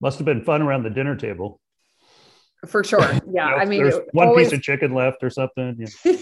[0.00, 1.60] Must have been fun around the dinner table.
[2.66, 3.00] For sure.
[3.32, 3.50] Yeah.
[3.50, 4.48] you know, I mean, one always...
[4.48, 5.76] piece of chicken left or something.
[6.04, 6.12] Yeah.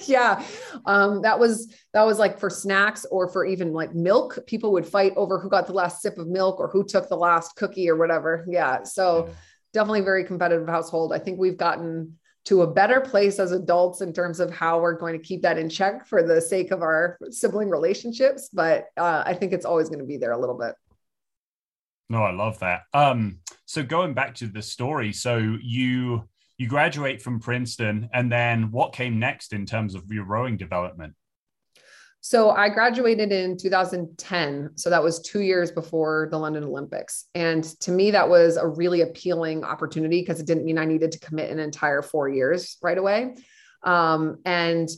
[0.06, 0.44] yeah.
[0.84, 4.38] Um, that was, that was like for snacks or for even like milk.
[4.46, 7.16] People would fight over who got the last sip of milk or who took the
[7.16, 8.46] last cookie or whatever.
[8.48, 8.82] Yeah.
[8.82, 9.34] So yeah.
[9.72, 11.12] definitely very competitive household.
[11.12, 14.96] I think we've gotten, to a better place as adults in terms of how we're
[14.96, 18.48] going to keep that in check for the sake of our sibling relationships.
[18.52, 20.74] But uh, I think it's always going to be there a little bit.
[22.08, 22.82] No, I love that.
[22.94, 28.70] Um, so going back to the story, so you you graduate from Princeton, and then
[28.70, 31.14] what came next in terms of your rowing development?
[32.28, 34.70] So I graduated in 2010.
[34.74, 37.26] So that was two years before the London Olympics.
[37.36, 41.12] And to me, that was a really appealing opportunity because it didn't mean I needed
[41.12, 43.36] to commit an entire four years right away.
[43.84, 44.88] Um, and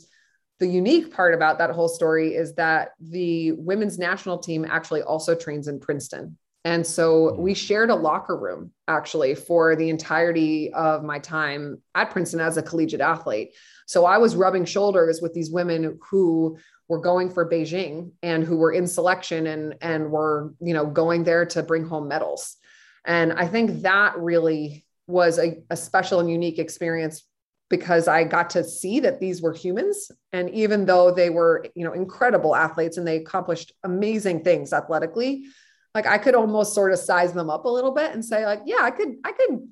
[0.57, 5.35] the unique part about that whole story is that the women's national team actually also
[5.35, 6.35] trains in Princeton.
[6.65, 12.09] And so we shared a locker room actually for the entirety of my time at
[12.09, 13.53] Princeton as a collegiate athlete.
[13.85, 16.57] So I was rubbing shoulders with these women who
[16.89, 21.23] were going for Beijing and who were in selection and and were you know going
[21.23, 22.57] there to bring home medals.
[23.05, 27.23] And I think that really was a, a special and unique experience
[27.69, 30.11] because I got to see that these were humans.
[30.33, 35.45] And even though they were, you know, incredible athletes and they accomplished amazing things athletically,
[35.93, 38.61] like I could almost sort of size them up a little bit and say, like,
[38.65, 39.67] yeah, I could, I could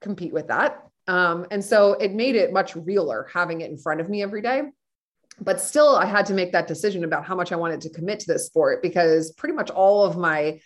[0.00, 0.82] compete with that.
[1.08, 4.42] Um, and so it made it much realer having it in front of me every
[4.42, 4.62] day
[5.40, 8.20] but still i had to make that decision about how much i wanted to commit
[8.20, 10.58] to this sport because pretty much all of my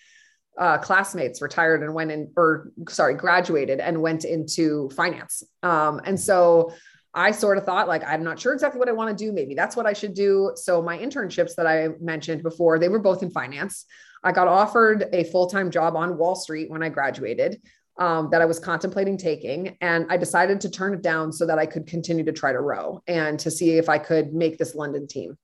[0.58, 5.42] uh, classmates retired and went in or sorry graduated and went into finance.
[5.62, 6.72] Um, and so
[7.12, 9.32] i sort of thought like i'm not sure exactly what i want to do.
[9.32, 10.52] Maybe that's what i should do.
[10.54, 13.84] So my internships that i mentioned before they were both in finance.
[14.22, 17.60] I got offered a full-time job on wall street when i graduated
[18.00, 19.76] um, that I was contemplating taking.
[19.80, 22.60] And I decided to turn it down so that I could continue to try to
[22.60, 25.36] row and to see if I could make this London team.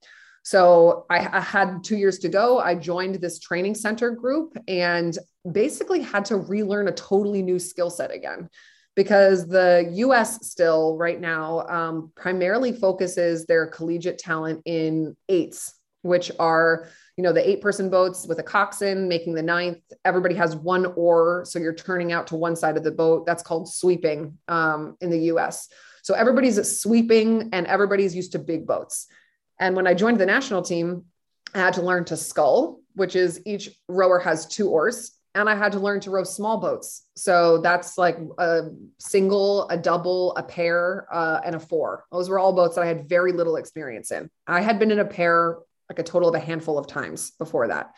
[0.42, 2.60] So I, I, had two years to go.
[2.60, 5.16] I joined this training center group and
[5.50, 8.48] basically had to relearn a totally new skill set again.
[8.94, 16.30] Because the US still right now um, primarily focuses their collegiate talent in eights, which
[16.38, 19.78] are you know, the eight person boats with a coxswain making the ninth.
[20.04, 21.44] Everybody has one oar.
[21.46, 23.24] So you're turning out to one side of the boat.
[23.24, 25.68] That's called sweeping um, in the US.
[26.02, 29.06] So everybody's sweeping and everybody's used to big boats.
[29.58, 31.06] And when I joined the national team,
[31.54, 35.12] I had to learn to scull, which is each rower has two oars.
[35.34, 37.06] And I had to learn to row small boats.
[37.14, 42.04] So that's like a single, a double, a pair, uh, and a four.
[42.10, 44.30] Those were all boats that I had very little experience in.
[44.46, 47.68] I had been in a pair like a total of a handful of times before
[47.68, 47.94] that.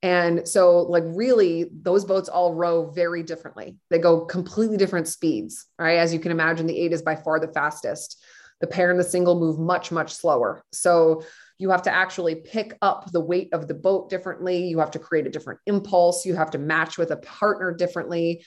[0.00, 3.76] And so, like, really, those boats all row very differently.
[3.90, 5.98] They go completely different speeds, right?
[5.98, 8.22] As you can imagine, the eight is by far the fastest.
[8.60, 10.62] The pair and the single move much, much slower.
[10.72, 11.24] So,
[11.58, 14.68] you have to actually pick up the weight of the boat differently.
[14.68, 16.24] You have to create a different impulse.
[16.24, 18.44] You have to match with a partner differently.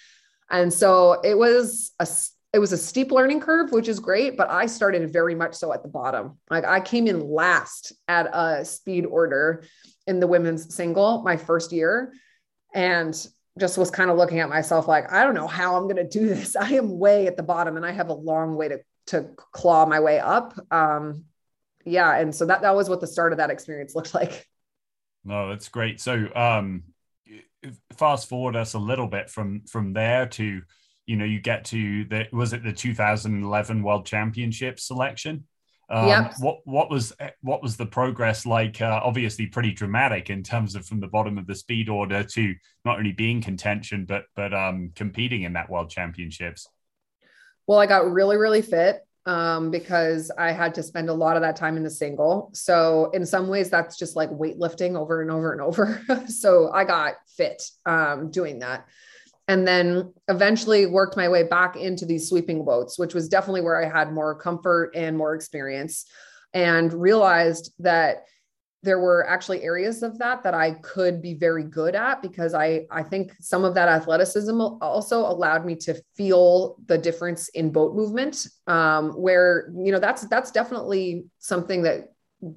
[0.50, 2.08] And so, it was a
[2.54, 5.72] it was a steep learning curve, which is great, but I started very much so
[5.72, 6.38] at the bottom.
[6.50, 9.64] Like I came in last at a speed order
[10.06, 12.14] in the women's single my first year
[12.74, 13.16] and
[13.58, 16.08] just was kind of looking at myself like, I don't know how I'm going to
[16.08, 16.56] do this.
[16.60, 19.86] I am way at the bottom and I have a long way to, to claw
[19.86, 20.54] my way up.
[20.72, 21.24] Um,
[21.86, 22.18] yeah.
[22.18, 24.46] And so that, that was what the start of that experience looked like.
[25.24, 26.02] No, that's great.
[26.02, 26.84] So, um,
[27.94, 30.64] fast forward us a little bit from, from there to,
[31.12, 35.44] you know, you get to the was it the 2011 World Championship selection?
[35.90, 36.34] Um, yep.
[36.40, 38.80] What what was what was the progress like?
[38.80, 42.56] Uh, obviously, pretty dramatic in terms of from the bottom of the speed order to
[42.86, 46.66] not only being contention but but um, competing in that World Championships.
[47.68, 51.42] Well, I got really really fit um, because I had to spend a lot of
[51.42, 52.52] that time in the single.
[52.54, 56.02] So in some ways, that's just like weightlifting over and over and over.
[56.28, 58.88] so I got fit um, doing that
[59.48, 63.84] and then eventually worked my way back into these sweeping boats, which was definitely where
[63.84, 66.06] I had more comfort and more experience,
[66.54, 68.26] and realized that
[68.84, 72.86] there were actually areas of that that I could be very good at because I
[72.90, 77.96] I think some of that athleticism also allowed me to feel the difference in boat
[77.96, 82.14] movement um, where you know that's that's definitely something that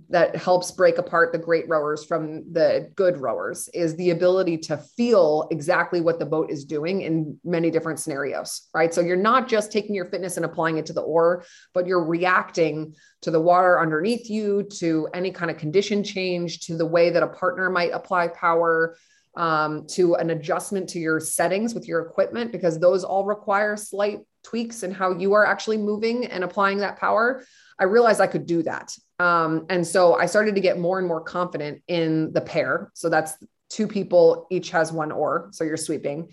[0.09, 4.79] that helps break apart the great rowers from the good rowers is the ability to
[4.79, 8.95] feel exactly what the boat is doing in many different scenarios, right?
[8.95, 11.45] So you're not just taking your fitness and applying it to the oar,
[11.75, 16.77] but you're reacting to the water underneath you, to any kind of condition change, to
[16.77, 18.97] the way that a partner might apply power,
[19.37, 24.21] um, to an adjustment to your settings with your equipment, because those all require slight
[24.45, 27.45] tweaks in how you are actually moving and applying that power.
[27.79, 28.97] I realized I could do that.
[29.19, 32.91] Um, and so I started to get more and more confident in the pair.
[32.95, 33.35] So that's
[33.71, 35.49] two people, each has one oar.
[35.53, 36.31] So you're sweeping.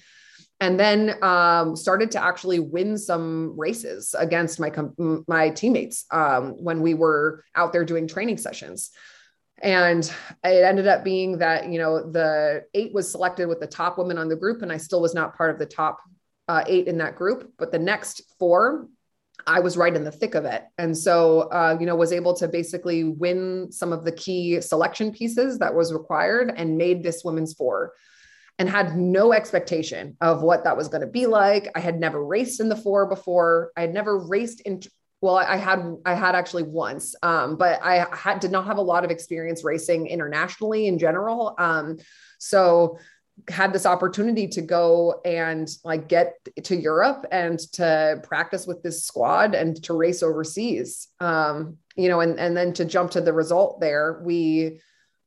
[0.60, 4.71] And then um, started to actually win some races against my
[5.27, 8.91] my teammates um, when we were out there doing training sessions.
[9.60, 10.04] And
[10.43, 14.19] it ended up being that you know the eight was selected with the top women
[14.19, 15.97] on the group, and I still was not part of the top
[16.47, 17.51] uh, eight in that group.
[17.58, 18.88] But the next four
[19.47, 20.63] I was right in the thick of it.
[20.77, 25.12] And so, uh, you know, was able to basically win some of the key selection
[25.12, 27.93] pieces that was required and made this women's four
[28.60, 31.69] and had no expectation of what that was going to be like.
[31.75, 33.71] I had never raced in the four before.
[33.75, 34.82] I had never raced in,
[35.21, 38.82] well, I had, I had actually once, um, but I had, did not have a
[38.82, 41.56] lot of experience racing internationally in general.
[41.58, 41.97] Um,
[42.39, 42.99] so
[43.49, 49.06] had this opportunity to go and like get to Europe and to practice with this
[49.06, 51.08] squad and to race overseas.
[51.19, 54.80] Um, you know, and and then to jump to the result there, we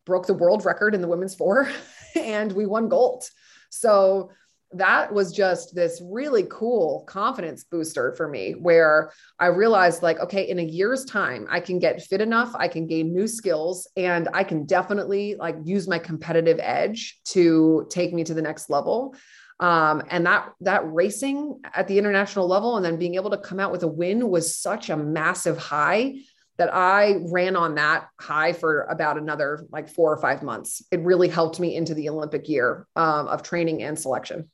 [0.06, 1.68] broke the world record in the women's four
[2.14, 3.24] and we won gold.
[3.70, 4.30] So
[4.74, 10.48] that was just this really cool confidence booster for me where I realized like okay
[10.48, 14.28] in a year's time I can get fit enough I can gain new skills and
[14.34, 19.14] I can definitely like use my competitive edge to take me to the next level
[19.60, 23.60] um, and that that racing at the international level and then being able to come
[23.60, 26.16] out with a win was such a massive high
[26.56, 30.82] that I ran on that high for about another like four or five months.
[30.90, 34.50] It really helped me into the Olympic year um, of training and selection.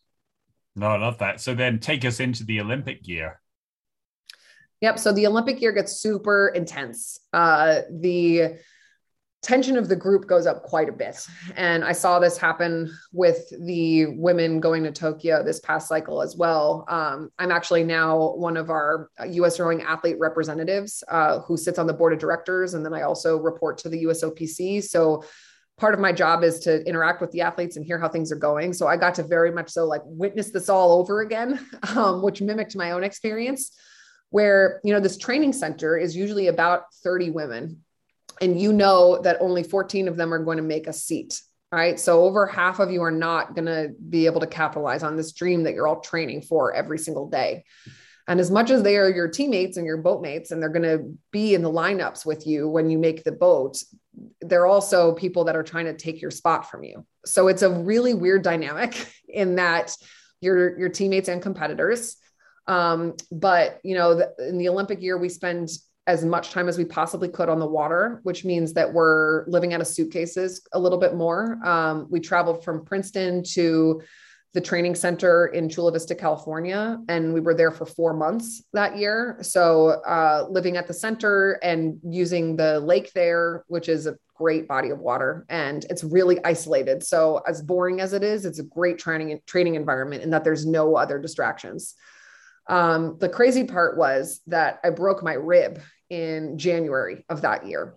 [0.80, 1.42] No, I love that.
[1.42, 3.38] So then take us into the Olympic year.
[4.80, 4.98] Yep.
[4.98, 7.20] So the Olympic year gets super intense.
[7.34, 8.58] Uh, the
[9.42, 11.26] tension of the group goes up quite a bit.
[11.54, 16.34] And I saw this happen with the women going to Tokyo this past cycle as
[16.34, 16.86] well.
[16.88, 21.88] Um, I'm actually now one of our US rowing athlete representatives uh, who sits on
[21.88, 22.72] the board of directors.
[22.72, 24.82] And then I also report to the USOPC.
[24.82, 25.24] So
[25.80, 28.36] part of my job is to interact with the athletes and hear how things are
[28.36, 28.72] going.
[28.74, 31.66] So I got to very much so like witness this all over again,
[31.96, 33.72] um, which mimicked my own experience.
[34.28, 37.82] Where, you know, this training center is usually about 30 women,
[38.40, 41.40] and you know that only 14 of them are going to make a seat.
[41.72, 41.98] Right.
[41.98, 45.32] So over half of you are not going to be able to capitalize on this
[45.32, 47.64] dream that you're all training for every single day.
[48.28, 51.16] And as much as they are your teammates and your boatmates, and they're going to
[51.30, 53.82] be in the lineups with you when you make the boat,
[54.40, 57.04] they're also people that are trying to take your spot from you.
[57.24, 59.96] So it's a really weird dynamic in that
[60.40, 62.16] your your teammates and competitors.
[62.66, 65.70] Um, but you know, the, in the Olympic year, we spend
[66.06, 69.74] as much time as we possibly could on the water, which means that we're living
[69.74, 71.58] out of suitcases a little bit more.
[71.64, 74.02] Um, we traveled from Princeton to
[74.52, 78.96] the training center in Chula Vista, California, and we were there for four months that
[78.96, 79.38] year.
[79.42, 84.66] So, uh, living at the center and using the lake there, which is a great
[84.66, 87.04] body of water, and it's really isolated.
[87.04, 90.66] So, as boring as it is, it's a great training training environment in that there's
[90.66, 91.94] no other distractions.
[92.68, 97.94] Um, the crazy part was that I broke my rib in January of that year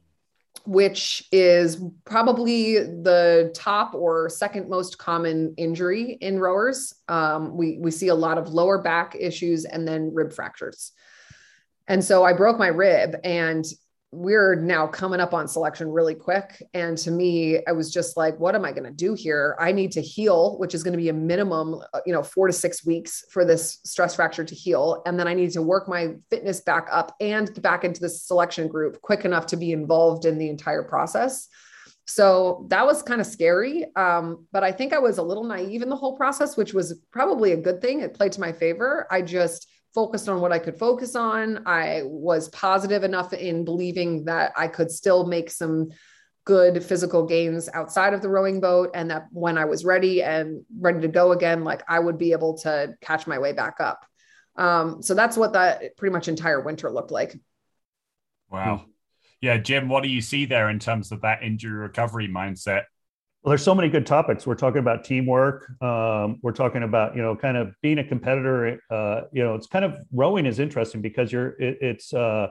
[0.66, 6.94] which is probably the top or second most common injury in rowers.
[7.08, 10.94] Um, we, we see a lot of lower back issues and then rib fractures.
[11.88, 13.66] And so I broke my rib and
[14.14, 16.62] we're now coming up on selection really quick.
[16.76, 19.58] And to me, I was just like, what am I going to do here?
[19.60, 22.46] I need to heal, which is going to be a minimum, uh, you know, four
[22.46, 25.02] to six weeks for this stress fracture to heal.
[25.08, 28.68] And then I need to work my fitness back up and back into the selection
[28.68, 31.48] group quick enough to be involved in the entire process.
[32.06, 33.86] So that was kind of scary.
[33.96, 37.00] Um, but I think I was a little naive in the whole process, which was
[37.12, 38.02] probably a good thing.
[38.02, 39.08] It played to my favor.
[39.10, 41.64] I just, focused on what I could focus on.
[41.66, 45.90] I was positive enough in believing that I could still make some
[46.46, 50.66] good physical gains outside of the rowing boat and that when I was ready and
[50.78, 54.06] ready to go again, like I would be able to catch my way back up.
[54.56, 57.36] Um, so that's what that pretty much entire winter looked like.
[58.50, 58.86] Wow.
[59.42, 62.84] Yeah, Jim, what do you see there in terms of that injury recovery mindset?
[63.44, 64.48] Well, there's so many good topics.
[64.48, 65.70] We're talking about teamwork.
[65.82, 68.80] Um, we're talking about you know kind of being a competitor.
[68.90, 72.48] Uh, you know, it's kind of rowing is interesting because you're it, it's uh,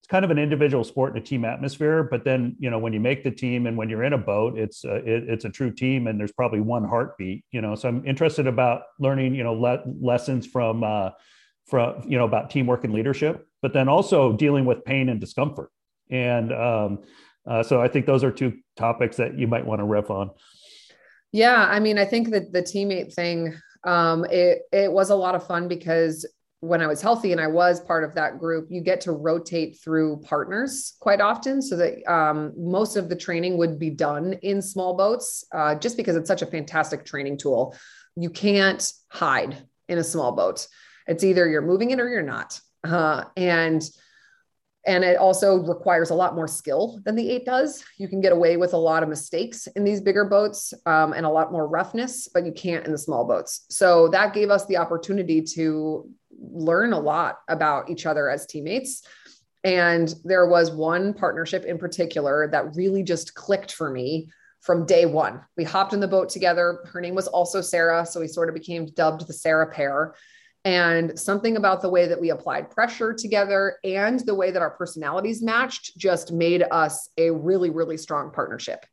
[0.00, 2.02] it's kind of an individual sport in a team atmosphere.
[2.02, 4.58] But then you know when you make the team and when you're in a boat,
[4.58, 7.42] it's uh, it, it's a true team and there's probably one heartbeat.
[7.50, 11.12] You know, so I'm interested about learning you know le- lessons from uh,
[11.64, 15.70] from you know about teamwork and leadership, but then also dealing with pain and discomfort.
[16.10, 16.98] And um,
[17.46, 20.30] uh, so I think those are two topics that you might want to riff on.
[21.32, 25.34] Yeah, I mean, I think that the teammate thing, um, it it was a lot
[25.34, 26.26] of fun because
[26.60, 29.78] when I was healthy and I was part of that group, you get to rotate
[29.82, 34.62] through partners quite often, so that um, most of the training would be done in
[34.62, 37.76] small boats, uh, just because it's such a fantastic training tool.
[38.16, 40.66] You can't hide in a small boat.
[41.06, 43.82] It's either you're moving it or you're not, uh, and
[44.86, 47.82] and it also requires a lot more skill than the eight does.
[47.96, 51.24] You can get away with a lot of mistakes in these bigger boats um, and
[51.24, 53.64] a lot more roughness, but you can't in the small boats.
[53.70, 59.02] So that gave us the opportunity to learn a lot about each other as teammates.
[59.62, 64.28] And there was one partnership in particular that really just clicked for me
[64.60, 65.40] from day one.
[65.56, 66.80] We hopped in the boat together.
[66.92, 68.04] Her name was also Sarah.
[68.04, 70.14] So we sort of became dubbed the Sarah pair
[70.64, 74.70] and something about the way that we applied pressure together and the way that our
[74.70, 78.84] personalities matched just made us a really, really strong partnership.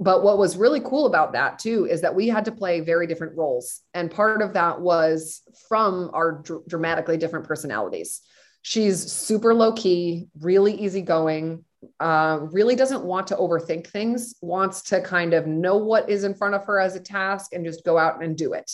[0.00, 3.08] But what was really cool about that too is that we had to play very
[3.08, 3.80] different roles.
[3.94, 8.20] And part of that was from our dr- dramatically different personalities.
[8.62, 11.64] She's super low key, really easygoing,
[11.98, 16.34] uh, really doesn't want to overthink things, wants to kind of know what is in
[16.34, 18.70] front of her as a task and just go out and do it.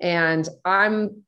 [0.00, 1.24] And I'm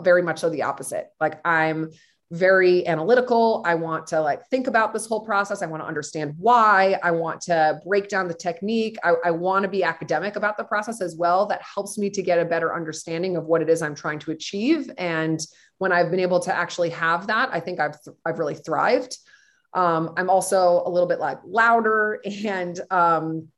[0.00, 1.08] very much so the opposite.
[1.20, 1.90] Like I'm
[2.32, 3.62] very analytical.
[3.66, 5.60] I want to like think about this whole process.
[5.60, 6.98] I want to understand why.
[7.02, 8.96] I want to break down the technique.
[9.04, 11.44] I, I, want to be academic about the process as well.
[11.44, 14.30] That helps me to get a better understanding of what it is I'm trying to
[14.30, 14.90] achieve.
[14.96, 15.38] And
[15.76, 19.18] when I've been able to actually have that, I think I've I've really thrived.
[19.74, 23.48] Um, I'm also a little bit like louder and um,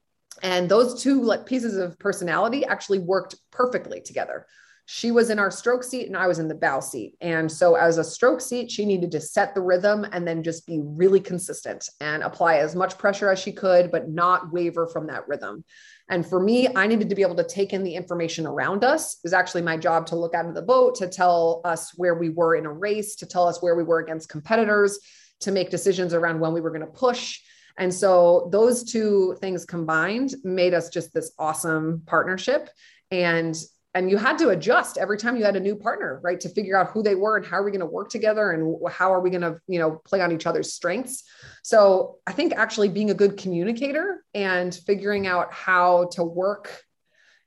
[0.43, 4.47] and those two like pieces of personality actually worked perfectly together
[4.87, 7.14] she was in our stroke seat and I was in the bow seat.
[7.20, 10.66] And so, as a stroke seat, she needed to set the rhythm and then just
[10.66, 15.07] be really consistent and apply as much pressure as she could, but not waver from
[15.07, 15.64] that rhythm.
[16.11, 19.14] And for me, I needed to be able to take in the information around us.
[19.14, 22.14] It was actually my job to look out of the boat, to tell us where
[22.14, 24.99] we were in a race, to tell us where we were against competitors,
[25.41, 27.41] to make decisions around when we were going to push.
[27.78, 32.68] And so those two things combined made us just this awesome partnership.
[33.11, 33.57] And
[33.95, 36.76] and you had to adjust every time you had a new partner right to figure
[36.76, 39.20] out who they were and how are we going to work together and how are
[39.20, 41.24] we going to you know play on each other's strengths.
[41.62, 46.82] So i think actually being a good communicator and figuring out how to work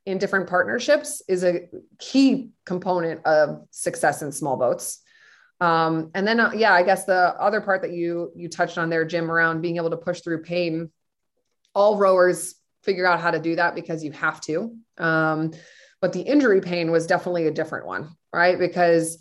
[0.06, 1.68] in different partnerships is a
[2.00, 5.02] key component of success in small boats.
[5.60, 8.92] Um, and then uh, yeah i guess the other part that you you touched on
[8.92, 10.92] there jim around being able to push through pain
[11.74, 14.76] all rowers figure out how to do that because you have to.
[14.98, 15.52] Um,
[16.02, 18.60] but the injury pain was definitely a different one, right?
[18.60, 19.18] Because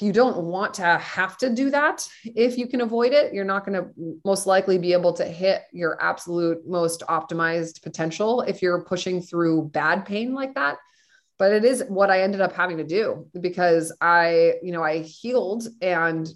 [0.00, 3.32] you don't want to have to do that if you can avoid it.
[3.32, 8.42] You're not going to most likely be able to hit your absolute most optimized potential
[8.42, 10.76] if you're pushing through bad pain like that.
[11.38, 14.98] But it is what i ended up having to do because i you know i
[14.98, 16.28] healed and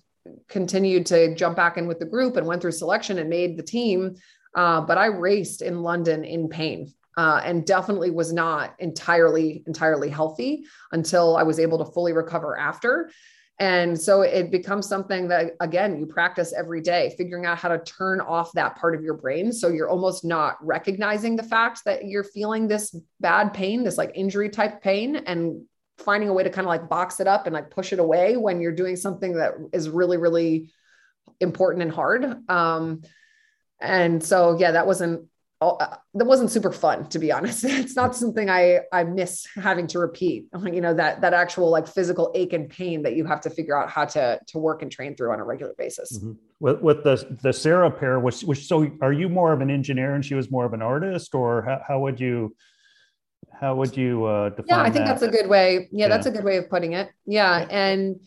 [0.48, 3.62] continued to jump back in with the group and went through selection and made the
[3.64, 4.14] team.
[4.54, 10.08] Uh, but i raced in london in pain uh, and definitely was not entirely entirely
[10.08, 13.10] healthy until I was able to fully recover after.
[13.58, 17.78] And so it becomes something that, again, you practice every day, figuring out how to
[17.78, 19.52] turn off that part of your brain.
[19.52, 24.12] So you're almost not recognizing the fact that you're feeling this bad pain, this like
[24.14, 25.62] injury type pain, and
[25.98, 28.36] finding a way to kind of like box it up and like push it away
[28.36, 30.72] when you're doing something that is really, really
[31.38, 32.50] important and hard.
[32.50, 33.02] Um,
[33.80, 35.28] and so, yeah, that wasn't
[35.70, 37.64] uh, that wasn't super fun to be honest.
[37.82, 41.86] It's not something i i miss having to repeat you know that that actual like
[41.86, 44.90] physical ache and pain that you have to figure out how to to work and
[44.90, 46.18] train through on a regular basis.
[46.18, 46.32] Mm-hmm.
[46.60, 50.14] with, with the the sarah pair which which so are you more of an engineer
[50.14, 52.54] and she was more of an artist or how, how would you
[53.60, 55.06] how would you uh define yeah i think that?
[55.06, 57.10] that's a good way yeah, yeah, that's a good way of putting it.
[57.26, 57.66] Yeah.
[57.70, 58.20] and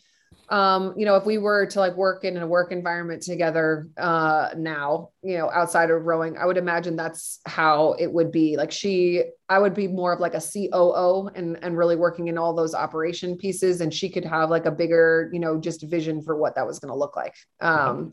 [0.50, 4.50] um you know if we were to like work in a work environment together uh
[4.56, 8.56] now you know outside of rowing i would imagine that's how it would be.
[8.58, 12.38] Like she i would be more of like a COO and and really working in
[12.38, 16.22] all those operation pieces and she could have like a bigger you know just vision
[16.22, 17.34] for what that was going to look like.
[17.62, 18.12] Um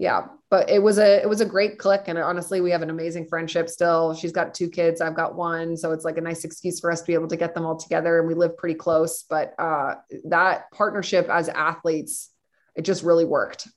[0.00, 2.88] yeah but it was a it was a great click and honestly we have an
[2.88, 4.14] amazing friendship still.
[4.14, 7.02] She's got two kids i've got one so it's like a nice excuse for us
[7.02, 9.96] to be able to get them all together and we live pretty close but uh
[10.24, 12.30] that partnership as athletes
[12.76, 13.68] it just really worked.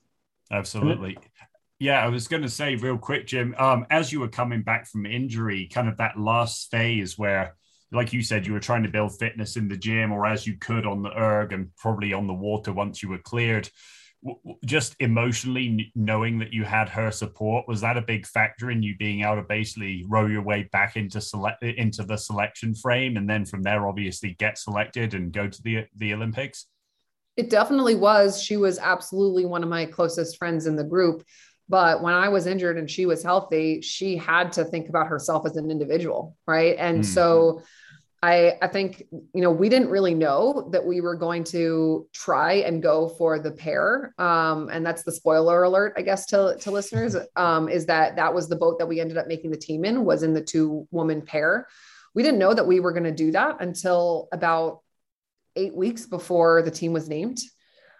[0.50, 1.18] Absolutely.
[1.78, 4.86] Yeah i was going to say real quick jim um as you were coming back
[4.86, 7.54] from injury kind of that last phase where
[7.92, 10.56] like you said, you were trying to build fitness in the gym or as you
[10.58, 13.70] could on the erg and probably on the water once you were cleared
[14.64, 18.96] just emotionally knowing that you had her support was that a big factor in you
[18.96, 23.28] being able to basically row your way back into select into the selection frame and
[23.28, 26.66] then from there obviously get selected and go to the the olympics?
[27.36, 28.40] It definitely was.
[28.40, 31.24] She was absolutely one of my closest friends in the group
[31.66, 35.46] but when i was injured and she was healthy she had to think about herself
[35.46, 36.76] as an individual right?
[36.78, 37.06] And mm.
[37.06, 37.62] so
[38.24, 42.54] I, I think, you know, we didn't really know that we were going to try
[42.54, 44.14] and go for the pair.
[44.16, 48.32] Um, and that's the spoiler alert, I guess, to, to listeners, um, is that that
[48.32, 50.88] was the boat that we ended up making the team in was in the two
[50.90, 51.68] woman pair.
[52.14, 54.80] We didn't know that we were going to do that until about
[55.54, 57.40] eight weeks before the team was named.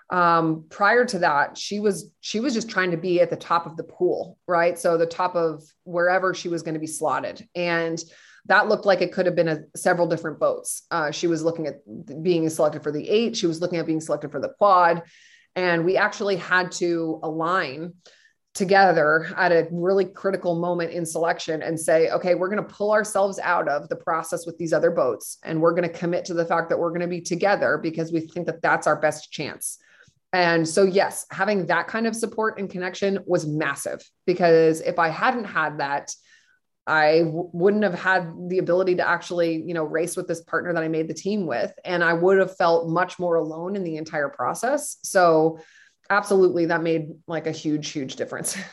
[0.09, 3.67] Um, prior to that, she was, she was just trying to be at the top
[3.67, 4.79] of the pool, right?
[4.79, 7.47] So the top of wherever she was going to be slotted.
[7.55, 8.03] And
[8.47, 10.83] that looked like it could have been a, several different boats.
[10.91, 11.81] Uh, she was looking at
[12.23, 13.37] being selected for the eight.
[13.37, 15.03] She was looking at being selected for the quad.
[15.57, 17.95] And we actually had to align
[18.55, 22.93] together at a really critical moment in selection and say, okay, we're going to pull
[22.93, 25.39] ourselves out of the process with these other boats.
[25.43, 28.13] And we're going to commit to the fact that we're going to be together because
[28.13, 29.79] we think that that's our best chance.
[30.33, 35.09] And so, yes, having that kind of support and connection was massive because if I
[35.09, 36.13] hadn't had that,
[36.87, 40.73] I w- wouldn't have had the ability to actually, you know, race with this partner
[40.73, 41.73] that I made the team with.
[41.85, 44.99] And I would have felt much more alone in the entire process.
[45.03, 45.61] So,
[46.11, 48.57] absolutely, that made like a huge, huge difference.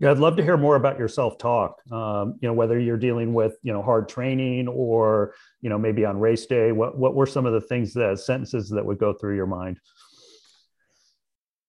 [0.00, 1.80] Yeah, I'd love to hear more about your self-talk.
[1.90, 6.04] Um, you know, whether you're dealing with you know hard training or you know maybe
[6.04, 6.70] on race day.
[6.70, 9.80] What what were some of the things that sentences that would go through your mind?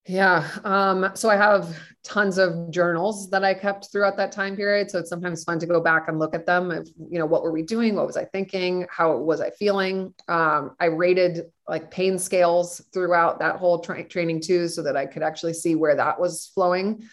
[0.09, 0.49] Yeah.
[0.63, 4.89] Um, so I have tons of journals that I kept throughout that time period.
[4.89, 6.71] So it's sometimes fun to go back and look at them.
[6.71, 7.95] Of, you know, what were we doing?
[7.95, 8.87] What was I thinking?
[8.89, 10.15] How was I feeling?
[10.27, 15.05] Um, I rated like pain scales throughout that whole tra- training too, so that I
[15.05, 17.07] could actually see where that was flowing.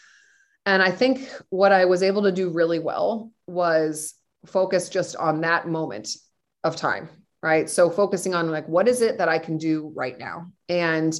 [0.64, 4.14] And I think what I was able to do really well was
[4.46, 6.16] focus just on that moment
[6.64, 7.10] of time.
[7.42, 7.68] Right.
[7.68, 10.50] So focusing on like, what is it that I can do right now?
[10.70, 11.14] And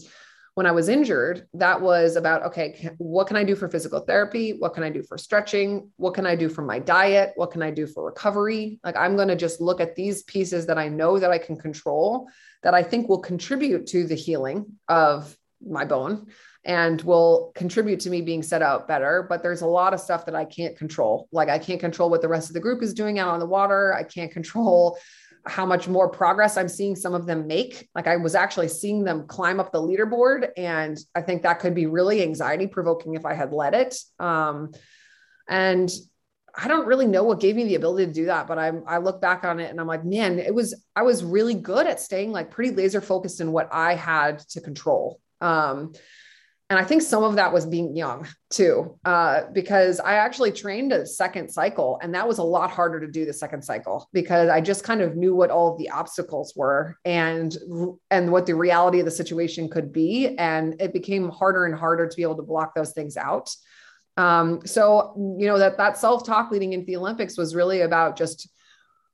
[0.56, 4.52] when I was injured, that was about okay, what can I do for physical therapy?
[4.58, 5.90] What can I do for stretching?
[5.96, 7.32] What can I do for my diet?
[7.34, 8.80] What can I do for recovery?
[8.82, 11.56] Like, I'm going to just look at these pieces that I know that I can
[11.56, 12.30] control
[12.62, 16.28] that I think will contribute to the healing of my bone
[16.64, 19.26] and will contribute to me being set out better.
[19.28, 21.28] But there's a lot of stuff that I can't control.
[21.32, 23.46] Like, I can't control what the rest of the group is doing out on the
[23.46, 24.98] water, I can't control
[25.46, 27.88] how much more progress I'm seeing some of them make.
[27.94, 30.48] Like I was actually seeing them climb up the leaderboard.
[30.56, 33.96] And I think that could be really anxiety provoking if I had let it.
[34.18, 34.72] Um,
[35.48, 35.90] and
[36.58, 38.98] I don't really know what gave me the ability to do that, but I'm, I
[38.98, 42.00] look back on it and I'm like, man, it was, I was really good at
[42.00, 45.20] staying like pretty laser focused in what I had to control.
[45.40, 45.92] Um,
[46.68, 50.92] and I think some of that was being young too, uh, because I actually trained
[50.92, 54.48] a second cycle, and that was a lot harder to do the second cycle because
[54.48, 57.56] I just kind of knew what all of the obstacles were and
[58.10, 62.08] and what the reality of the situation could be, and it became harder and harder
[62.08, 63.54] to be able to block those things out.
[64.16, 68.16] Um, so you know that that self talk leading into the Olympics was really about
[68.16, 68.48] just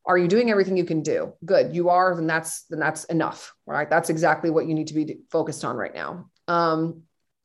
[0.07, 1.35] are you doing everything you can do?
[1.45, 3.91] Good you are then that's then that's enough right?
[3.91, 6.31] That's exactly what you need to be focused on right now.
[6.49, 7.03] Um,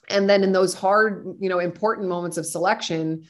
[0.10, 3.24] and then in those hard you know important moments of selection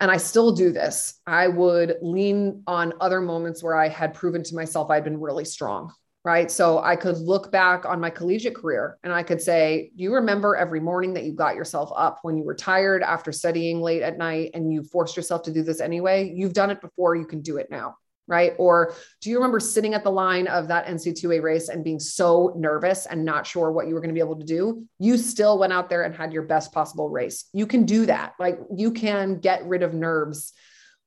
[0.00, 4.42] and i still do this i would lean on other moments where i had proven
[4.42, 5.92] to myself i'd been really strong
[6.26, 6.50] right?
[6.50, 10.56] So i could look back on my collegiate career and i could say you remember
[10.56, 14.16] every morning that you got yourself up when you were tired after studying late at
[14.16, 16.32] night and you forced yourself to do this anyway?
[16.34, 17.96] You've done it before you can do it now
[18.26, 18.54] right?
[18.58, 22.54] Or do you remember sitting at the line of that NC2A race and being so
[22.56, 24.84] nervous and not sure what you were going to be able to do?
[24.98, 27.48] You still went out there and had your best possible race.
[27.52, 28.34] You can do that.
[28.38, 30.52] Like you can get rid of nerves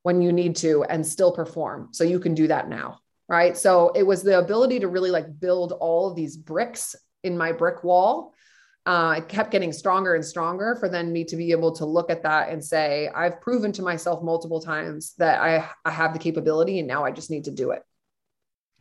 [0.04, 1.90] when you need to and still perform.
[1.92, 3.58] So you can do that now, right?
[3.58, 7.52] So it was the ability to really like build all of these bricks in my
[7.52, 8.34] brick wall
[8.88, 12.10] uh, it kept getting stronger and stronger for then me to be able to look
[12.10, 16.20] at that and say, I've proven to myself multiple times that I, I have the
[16.20, 17.84] capability and now I just need to do it.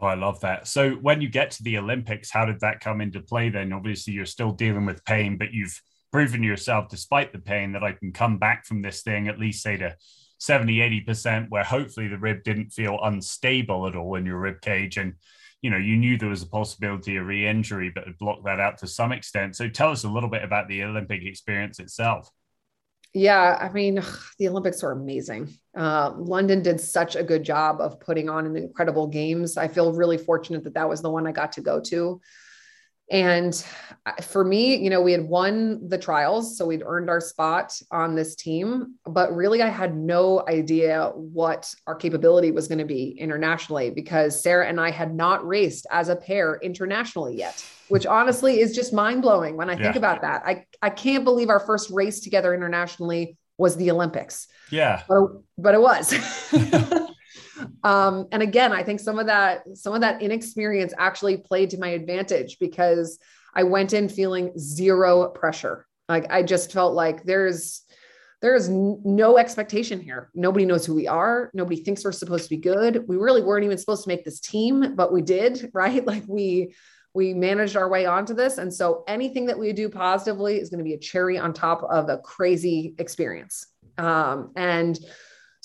[0.01, 0.69] Oh, I love that.
[0.69, 3.73] So when you get to the Olympics, how did that come into play then?
[3.73, 5.83] Obviously, you're still dealing with pain, but you've
[6.13, 9.61] proven yourself, despite the pain, that I can come back from this thing at least
[9.61, 9.97] say to
[10.39, 14.99] 70, 80%, where hopefully the rib didn't feel unstable at all in your rib cage.
[14.99, 15.15] And
[15.67, 18.79] you know you knew there was a possibility of re-injury but had blocked that out
[18.79, 19.57] to some extent.
[19.57, 22.31] So tell us a little bit about the olympic experience itself.
[23.13, 24.01] Yeah i mean
[24.39, 25.53] the olympics were amazing.
[25.77, 29.57] Uh, london did such a good job of putting on an incredible games.
[29.57, 32.21] I feel really fortunate that that was the one i got to go to
[33.11, 33.65] and
[34.05, 37.73] uh, for me, you know, we had won the trials, so we'd earned our spot
[37.91, 38.95] on this team.
[39.05, 44.41] But really, I had no idea what our capability was going to be internationally because
[44.41, 48.93] Sarah and I had not raced as a pair internationally yet, which honestly is just
[48.93, 49.99] mind blowing when I think yeah.
[49.99, 50.43] about that.
[50.45, 54.49] I, I can't believe our first race together internationally was the Olympics.
[54.71, 55.03] Yeah.
[55.09, 56.13] But, but it was.
[57.85, 61.79] um, and again i think some of that some of that inexperience actually played to
[61.79, 63.19] my advantage because
[63.55, 65.87] i went in feeling zero pressure.
[66.09, 67.83] Like i just felt like there's
[68.43, 70.31] there's no expectation here.
[70.35, 71.51] Nobody knows who we are.
[71.55, 73.09] Nobody thinks we're supposed to be good.
[73.09, 76.07] We really weren't even supposed to make this team but we did right?
[76.07, 76.75] Like we
[77.17, 78.59] we managed our way onto this.
[78.59, 81.83] And so anything that we do positively is going to be a cherry on top
[81.83, 83.67] of a crazy experience.
[83.97, 84.99] Um, and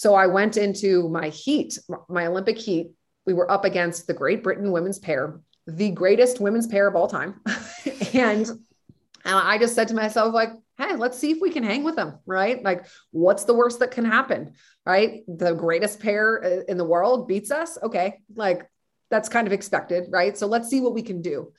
[0.01, 1.77] so I went into my heat,
[2.09, 2.89] my Olympic heat.
[3.27, 7.07] We were up against the Great Britain women's pair, the greatest women's pair of all
[7.07, 7.39] time.
[8.13, 11.83] and and I just said to myself, like, hey, let's see if we can hang
[11.83, 12.63] with them, right?
[12.63, 14.55] Like, what's the worst that can happen,
[14.87, 15.21] right?
[15.27, 17.77] The greatest pair uh, in the world beats us.
[17.83, 18.21] Okay.
[18.33, 18.67] Like,
[19.11, 20.35] that's kind of expected, right?
[20.35, 21.53] So let's see what we can do.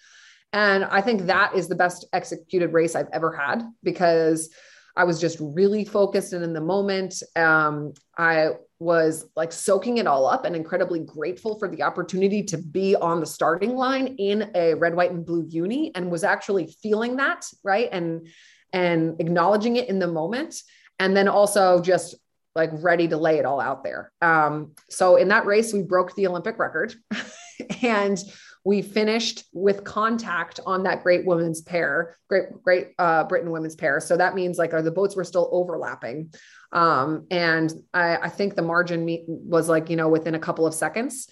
[0.52, 4.50] And I think that is the best executed race I've ever had because
[4.96, 7.22] I was just really focused and in the moment.
[7.36, 12.58] Um, I was like soaking it all up and incredibly grateful for the opportunity to
[12.58, 16.74] be on the starting line in a red, white, and blue uni and was actually
[16.82, 17.88] feeling that, right?
[17.92, 18.28] And
[18.72, 20.56] and acknowledging it in the moment.
[20.98, 22.16] And then also just
[22.54, 24.12] like ready to lay it all out there.
[24.20, 26.94] Um, so in that race, we broke the Olympic record.
[27.82, 28.18] and
[28.64, 33.98] we finished with contact on that great women's pair, great, great uh, Britain women's pair.
[33.98, 36.32] So that means like the boats were still overlapping.
[36.70, 40.74] Um, and I, I think the margin was like, you know, within a couple of
[40.74, 41.28] seconds.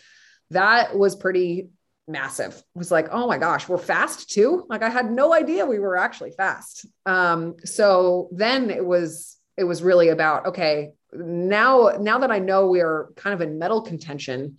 [0.50, 1.68] That was pretty
[2.08, 2.54] massive.
[2.54, 4.66] It was like, oh my gosh, we're fast too.
[4.68, 6.84] Like I had no idea we were actually fast.
[7.06, 12.66] Um, so then it was, it was really about, okay, now, now that I know
[12.66, 14.58] we are kind of in medal contention,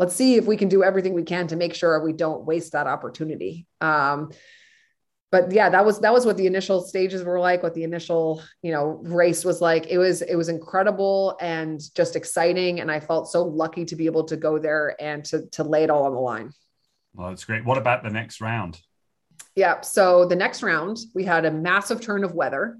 [0.00, 2.72] let's see if we can do everything we can to make sure we don't waste
[2.72, 3.66] that opportunity.
[3.82, 4.32] Um,
[5.30, 8.42] but yeah, that was that was what the initial stages were like, what the initial
[8.62, 9.86] you know race was like.
[9.86, 14.06] It was it was incredible and just exciting, and I felt so lucky to be
[14.06, 16.50] able to go there and to to lay it all on the line.
[17.14, 17.64] Well, that's great.
[17.64, 18.80] What about the next round?
[19.54, 22.78] Yeah, so the next round we had a massive turn of weather.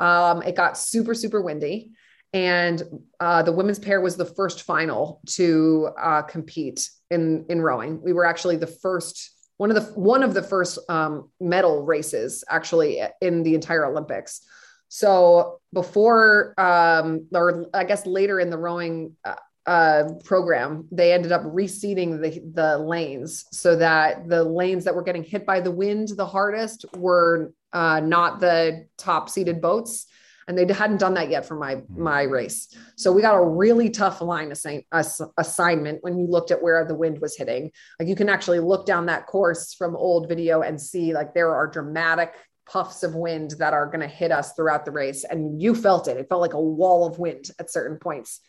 [0.00, 1.92] Um, it got super super windy
[2.34, 2.82] and
[3.20, 8.02] uh, the women's pair was the first final to uh, compete in in rowing.
[8.02, 12.44] We were actually the first one of the one of the first um, medal races
[12.50, 14.40] actually in the entire Olympics.
[14.88, 21.32] So before, um, or I guess later in the rowing uh, uh, program, they ended
[21.32, 25.70] up reseeding the, the lanes so that the lanes that were getting hit by the
[25.70, 30.06] wind the hardest were uh, not the top seated boats.
[30.46, 33.88] And they hadn't done that yet for my my race, so we got a really
[33.90, 37.70] tough line assign, ass, assignment when you looked at where the wind was hitting.
[37.98, 41.54] Like you can actually look down that course from old video and see like there
[41.54, 42.34] are dramatic
[42.66, 46.08] puffs of wind that are going to hit us throughout the race, and you felt
[46.08, 46.16] it.
[46.16, 48.40] It felt like a wall of wind at certain points.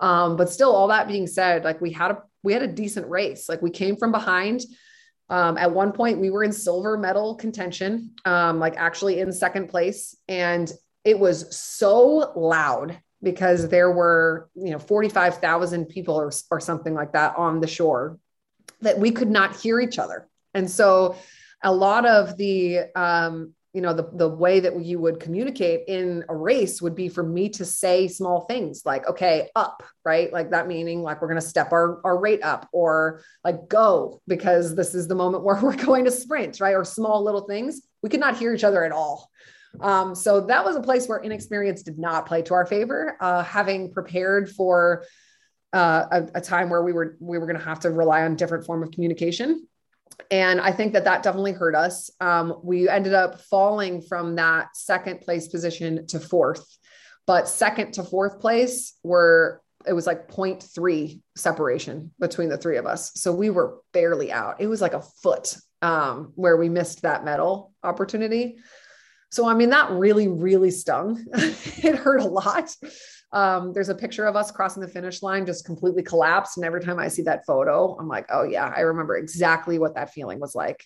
[0.00, 3.08] Um, but still, all that being said, like we had a we had a decent
[3.08, 3.48] race.
[3.48, 4.62] Like we came from behind.
[5.28, 9.68] Um, at one point, we were in silver medal contention, um, like actually in second
[9.68, 10.70] place, and
[11.04, 17.12] it was so loud because there were you know 45,000 people or, or something like
[17.12, 18.18] that on the shore
[18.80, 20.28] that we could not hear each other.
[20.54, 21.16] And so
[21.62, 26.24] a lot of the um, you know the, the way that you would communicate in
[26.28, 30.32] a race would be for me to say small things like okay up right?
[30.32, 34.20] Like that meaning like we're going to step our, our rate up or like go
[34.26, 36.74] because this is the moment where we're going to sprint right?
[36.74, 37.82] Or small little things.
[38.02, 39.30] We could not hear each other at all
[39.80, 43.42] um, so that was a place where inexperience did not play to our favor uh,
[43.42, 45.04] having prepared for
[45.72, 48.36] uh, a, a time where we were we were going to have to rely on
[48.36, 49.66] different form of communication
[50.30, 52.10] and I think that that definitely hurt us.
[52.20, 56.64] Um, we ended up falling from that second place position to fourth,
[57.26, 62.86] but second to fourth place were it was like 0.3 separation between the three of
[62.86, 63.10] us.
[63.14, 64.60] So we were barely out.
[64.60, 68.58] It was like a foot um, where we missed that medal opportunity.
[69.32, 71.24] So, I mean, that really, really stung.
[71.32, 72.76] it hurt a lot.
[73.32, 76.58] Um, there's a picture of us crossing the finish line, just completely collapsed.
[76.58, 79.94] And every time I see that photo, I'm like, oh, yeah, I remember exactly what
[79.94, 80.84] that feeling was like.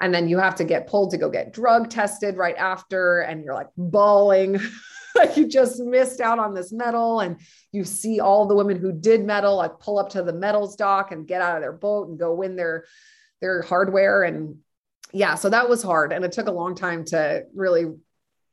[0.00, 3.20] And then you have to get pulled to go get drug tested right after.
[3.20, 4.58] And you're like bawling,
[5.14, 7.20] like you just missed out on this medal.
[7.20, 10.74] And you see all the women who did medal, like pull up to the medals
[10.74, 12.86] dock and get out of their boat and go win their
[13.40, 14.56] their hardware and
[15.12, 17.86] yeah so that was hard and it took a long time to really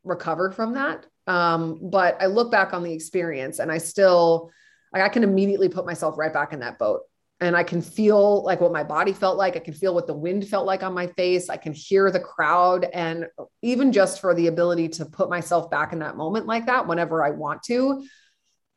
[0.04, 4.52] recover from that um, but I look back on the experience and I still,
[4.94, 7.02] like, I can immediately put myself right back in that boat.
[7.42, 9.58] And I can feel like what my body felt like.
[9.58, 11.50] I can feel what the wind felt like on my face.
[11.50, 12.86] I can hear the crowd.
[12.94, 13.28] And
[13.62, 17.26] even just for the ability to put myself back in that moment like that whenever
[17.26, 18.08] I want to,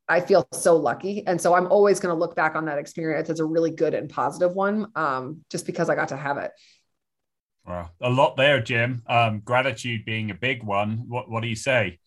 [0.09, 1.25] I feel so lucky.
[1.25, 3.95] And so I'm always going to look back on that experience as a really good
[3.95, 6.51] and positive one, um, just because I got to have it.
[7.69, 7.91] Wow.
[8.01, 9.03] A lot there, Jim.
[9.07, 11.05] Um, gratitude being a big one.
[11.07, 11.99] What, what do you say?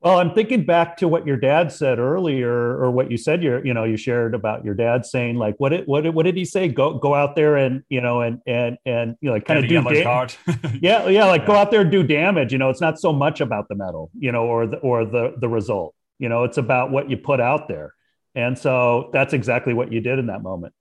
[0.00, 3.60] Well, I'm thinking back to what your dad said earlier, or what you said you
[3.64, 6.44] you know you shared about your dad saying like what it what what did he
[6.44, 6.68] say?
[6.68, 9.68] Go go out there and you know and and and you know like kind of
[9.68, 10.28] do da-
[10.80, 11.46] yeah yeah like yeah.
[11.46, 12.52] go out there and do damage.
[12.52, 15.34] You know, it's not so much about the medal, you know, or the or the
[15.40, 15.94] the result.
[16.18, 17.94] You know, it's about what you put out there,
[18.34, 20.74] and so that's exactly what you did in that moment.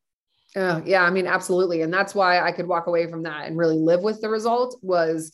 [0.56, 3.58] Oh, yeah, I mean, absolutely, and that's why I could walk away from that and
[3.58, 5.32] really live with the result was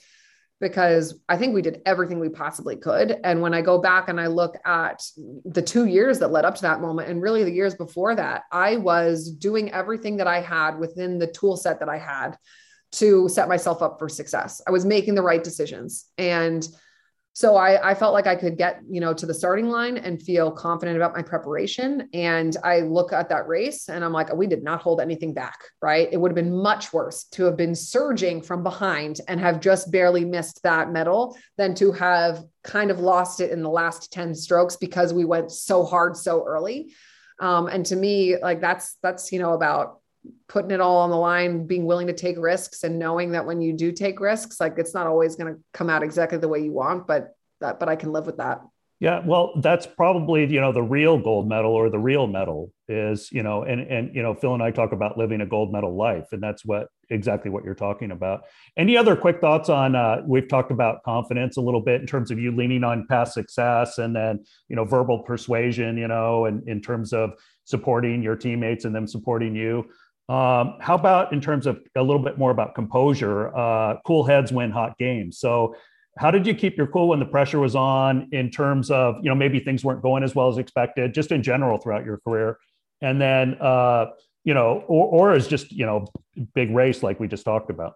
[0.59, 3.17] because I think we did everything we possibly could.
[3.23, 5.03] And when I go back and I look at
[5.43, 8.43] the two years that led up to that moment, and really the years before that,
[8.51, 12.37] I was doing everything that I had within the tool set that I had
[12.93, 14.61] to set myself up for success.
[14.67, 16.05] I was making the right decisions.
[16.17, 16.67] And
[17.33, 20.21] so I, I felt like I could get, you know, to the starting line and
[20.21, 22.09] feel confident about my preparation.
[22.13, 25.59] And I look at that race and I'm like, we did not hold anything back,
[25.81, 26.09] right?
[26.11, 29.91] It would have been much worse to have been surging from behind and have just
[29.91, 34.35] barely missed that medal than to have kind of lost it in the last 10
[34.35, 36.91] strokes because we went so hard so early.
[37.39, 40.00] Um, and to me, like that's that's you know about
[40.47, 43.61] putting it all on the line, being willing to take risks and knowing that when
[43.61, 46.59] you do take risks, like it's not always going to come out exactly the way
[46.59, 48.61] you want, but that, but I can live with that.
[49.01, 53.31] Yeah, well, that's probably you know the real gold medal or the real medal is
[53.31, 55.97] you know, and and you know, Phil and I talk about living a gold medal
[55.97, 58.41] life, and that's what exactly what you're talking about.
[58.77, 59.95] Any other quick thoughts on?
[59.95, 63.33] Uh, we've talked about confidence a little bit in terms of you leaning on past
[63.33, 67.31] success, and then you know, verbal persuasion, you know, and in terms of
[67.63, 69.83] supporting your teammates and them supporting you.
[70.29, 73.55] Um, how about in terms of a little bit more about composure?
[73.55, 75.39] Uh, cool heads win hot games.
[75.39, 75.75] So,
[76.17, 78.29] how did you keep your cool when the pressure was on?
[78.31, 81.43] In terms of you know maybe things weren't going as well as expected, just in
[81.43, 82.57] general throughout your career,
[83.01, 84.07] and then uh,
[84.43, 86.07] you know, or, or is just you know
[86.53, 87.93] big race like we just talked about.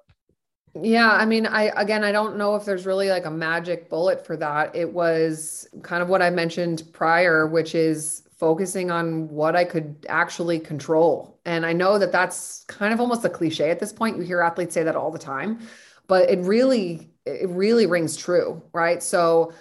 [0.81, 4.25] Yeah, I mean, I again, I don't know if there's really like a magic bullet
[4.25, 4.75] for that.
[4.75, 10.05] It was kind of what I mentioned prior, which is focusing on what I could
[10.09, 11.39] actually control.
[11.45, 14.17] And I know that that's kind of almost a cliche at this point.
[14.17, 15.59] You hear athletes say that all the time,
[16.07, 19.01] but it really, it really rings true, right?
[19.01, 19.53] So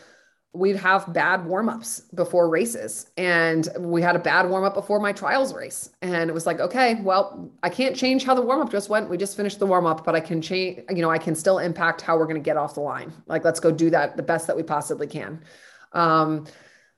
[0.55, 5.53] we'd have bad warm-ups before races and we had a bad warm-up before my trials
[5.53, 9.11] race and it was like okay well i can't change how the warm-up just went
[9.11, 12.01] we just finished the warm-up but i can change you know i can still impact
[12.01, 14.47] how we're going to get off the line like let's go do that the best
[14.47, 15.43] that we possibly can
[15.93, 16.47] um,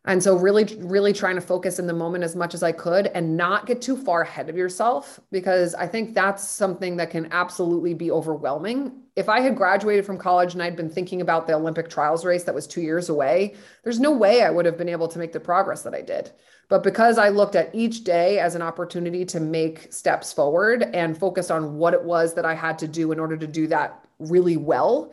[0.06, 3.08] and so really really trying to focus in the moment as much as i could
[3.08, 7.30] and not get too far ahead of yourself because i think that's something that can
[7.32, 9.02] absolutely be overwhelming.
[9.16, 12.44] If i had graduated from college and i'd been thinking about the olympic trials race
[12.44, 15.32] that was two years away there's no way i would have been able to make
[15.32, 16.32] the progress that i did.
[16.68, 21.16] But because i looked at each day as an opportunity to make steps forward and
[21.16, 24.04] focused on what it was that i had to do in order to do that
[24.18, 25.12] really well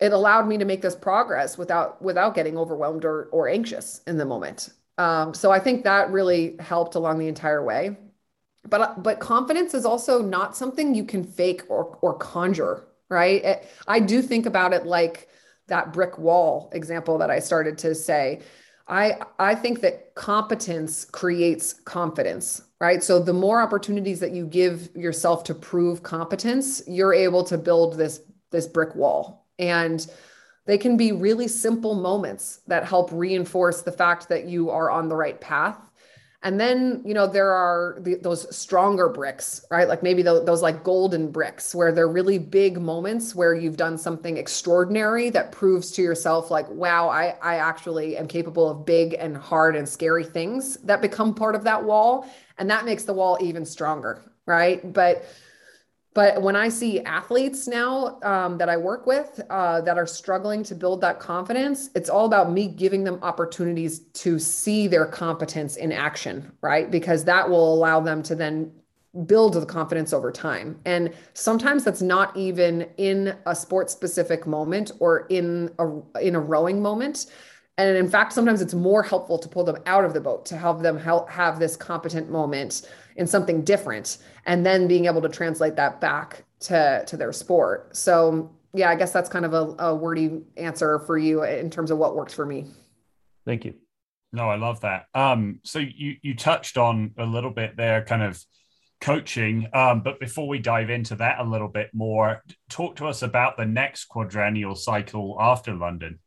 [0.00, 4.16] it allowed me to make this progress without without getting overwhelmed or or anxious in
[4.16, 4.70] the moment.
[4.98, 7.96] Um, so I think that really helped along the entire way.
[8.68, 13.44] But but confidence is also not something you can fake or or conjure, right?
[13.44, 15.28] It, I do think about it like
[15.68, 18.40] that brick wall example that I started to say.
[18.88, 23.02] I I think that competence creates confidence, right?
[23.02, 27.96] So the more opportunities that you give yourself to prove competence, you're able to build
[27.96, 28.20] this
[28.50, 30.04] this brick wall and
[30.66, 35.08] they can be really simple moments that help reinforce the fact that you are on
[35.08, 35.78] the right path.
[36.42, 39.86] And then, you know, there are the, those stronger bricks, right?
[39.86, 43.98] Like maybe those, those like golden bricks where they're really big moments where you've done
[43.98, 49.14] something extraordinary that proves to yourself, like, wow, I, I actually am capable of big
[49.18, 52.26] and hard and scary things that become part of that wall.
[52.56, 54.94] And that makes the wall even stronger, right?
[54.94, 55.26] But
[56.12, 60.64] but when I see athletes now um, that I work with uh, that are struggling
[60.64, 65.76] to build that confidence, it's all about me giving them opportunities to see their competence
[65.76, 66.90] in action, right?
[66.90, 68.72] Because that will allow them to then
[69.26, 70.80] build the confidence over time.
[70.84, 76.40] And sometimes that's not even in a sports specific moment or in a in a
[76.40, 77.26] rowing moment.
[77.78, 80.56] And in fact, sometimes it's more helpful to pull them out of the boat to
[80.56, 82.82] help them help have this competent moment
[83.16, 87.96] in something different and then being able to translate that back to to their sport.
[87.96, 91.90] So yeah i guess that's kind of a, a wordy answer for you in terms
[91.90, 92.66] of what works for me.
[93.44, 93.74] Thank you.
[94.32, 95.06] No i love that.
[95.14, 98.42] Um so you you touched on a little bit there kind of
[99.00, 103.22] coaching um but before we dive into that a little bit more talk to us
[103.22, 106.18] about the next quadrennial cycle after london.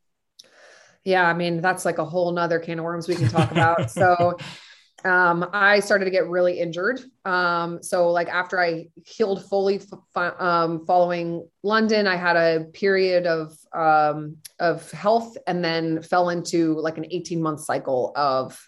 [1.04, 3.90] Yeah i mean that's like a whole nother can of worms we can talk about.
[3.90, 4.36] So
[5.04, 7.00] um, I started to get really injured.
[7.24, 13.26] Um, so like after I healed fully f- um, following London, I had a period
[13.26, 18.58] of um, of health and then fell into like an 18 month cycle of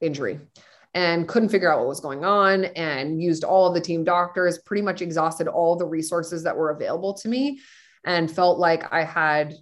[0.00, 0.38] injury
[0.92, 4.58] and couldn't figure out what was going on and used all of the team doctors,
[4.58, 7.60] pretty much exhausted all the resources that were available to me
[8.04, 9.54] and felt like I had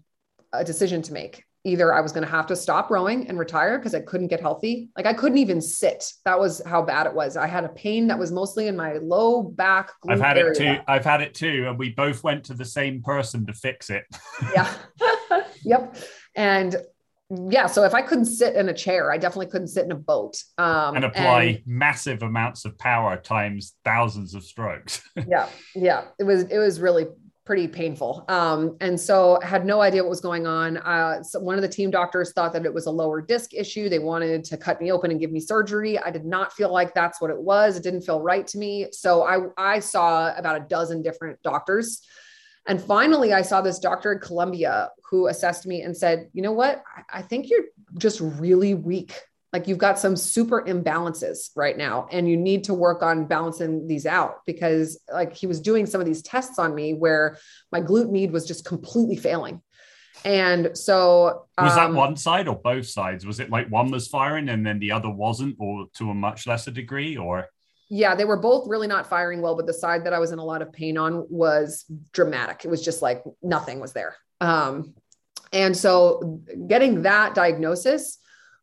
[0.53, 3.79] a decision to make either I was going to have to stop rowing and retire
[3.79, 4.91] because I couldn't get healthy.
[4.97, 6.13] Like I couldn't even sit.
[6.25, 7.37] That was how bad it was.
[7.37, 9.91] I had a pain that was mostly in my low back.
[10.09, 10.53] I've had area.
[10.53, 10.83] it too.
[10.87, 11.67] I've had it too.
[11.69, 14.05] And we both went to the same person to fix it.
[14.55, 14.73] yeah.
[15.65, 15.97] yep.
[16.37, 16.77] And
[17.31, 19.97] yeah, so if I couldn't sit in a chair, I definitely couldn't sit in a
[19.97, 20.43] boat.
[20.59, 25.03] Um, and apply and, massive amounts of power times thousands of strokes.
[25.29, 27.07] yeah, yeah, it was it was really
[27.45, 28.25] pretty painful.
[28.29, 30.79] Um, and so I had no idea what was going on.
[30.79, 33.89] Uh, so one of the team doctors thought that it was a lower disc issue.
[33.89, 35.99] They wanted to cut me open and give me surgery.
[35.99, 37.77] I did not feel like that's what it was.
[37.77, 38.87] It didn't feel right to me.
[38.93, 42.01] So I, I saw about a dozen different doctors.
[42.67, 46.53] And finally, I saw this doctor in Columbia who assessed me and said, you know
[46.53, 46.83] what?
[47.13, 47.65] I think you're
[47.99, 49.21] just really weak
[49.55, 53.87] like you've got some super imbalances right now and you need to work on balancing
[53.87, 57.39] these out because like he was doing some of these tests on me where
[57.71, 59.63] my glute med was just completely failing.
[60.25, 63.25] And so was um, that one side or both sides?
[63.25, 66.49] Was it like one was firing and then the other wasn't or to a much
[66.49, 67.47] lesser degree or?
[67.89, 70.41] Yeah they were both really not firing well but the side that i was in
[70.41, 72.65] a lot of pain on was dramatic.
[72.65, 74.17] It was just like nothing was there.
[74.41, 74.95] Um,
[75.53, 78.19] and so getting that diagnosis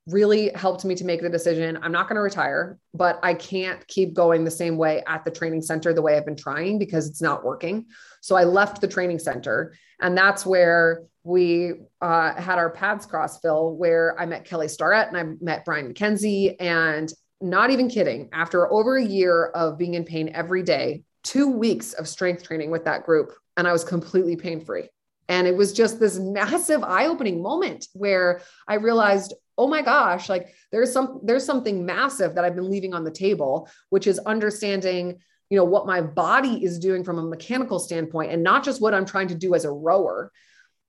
[0.08, 3.86] really helped me to make the decision I'm not going to retire, but I can't
[3.88, 7.08] keep going the same way at the training center the way I've been trying because
[7.08, 7.86] it's not working.
[8.22, 9.76] So I left the training center.
[10.02, 15.10] And that's where we uh, had our paths cross, Phil, where I met Kelly Starrett
[15.10, 16.56] and I met Brian McKenzie.
[16.60, 21.48] And not even kidding, after over a year of being in pain every day, two
[21.48, 24.90] weeks of strength training with that group, and I was completely pain free.
[25.28, 30.30] And it was just this massive eye opening moment where I realized, oh my gosh,
[30.30, 34.20] like there's some there's something massive that I've been leaving on the table, which is
[34.20, 38.82] understanding, you know, what my body is doing from a mechanical standpoint and not just
[38.82, 40.32] what I'm trying to do as a rower.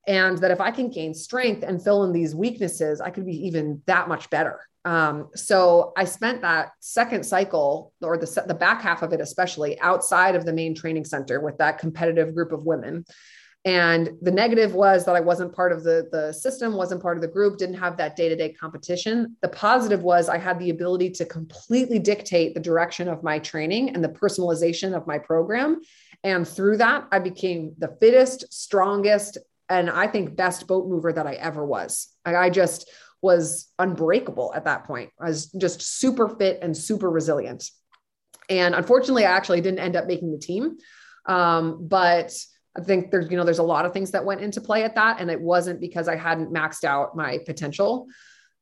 [0.07, 3.47] and that if I can gain strength and fill in these weaknesses, I could be
[3.47, 4.59] even that much better.
[4.85, 9.79] Um, so I spent that second cycle or the, the back half of it, especially
[9.79, 13.05] outside of the main training center with that competitive group of women.
[13.65, 17.21] And the negative was that I wasn't part of the, the system, wasn't part of
[17.21, 19.37] the group, didn't have that day to day competition.
[19.41, 23.95] The positive was I had the ability to completely dictate the direction of my training
[23.95, 25.79] and the personalization of my program.
[26.25, 29.37] And through that, I became the fittest, strongest,
[29.69, 32.09] and I think best boat mover that I ever was.
[32.25, 32.89] I just
[33.21, 35.09] was unbreakable at that point.
[35.19, 37.69] I was just super fit and super resilient.
[38.49, 40.77] And unfortunately, I actually didn't end up making the team.
[41.25, 42.33] Um, but
[42.77, 44.95] I think there's, you know, there's a lot of things that went into play at
[44.95, 45.19] that.
[45.19, 48.07] And it wasn't because I hadn't maxed out my potential.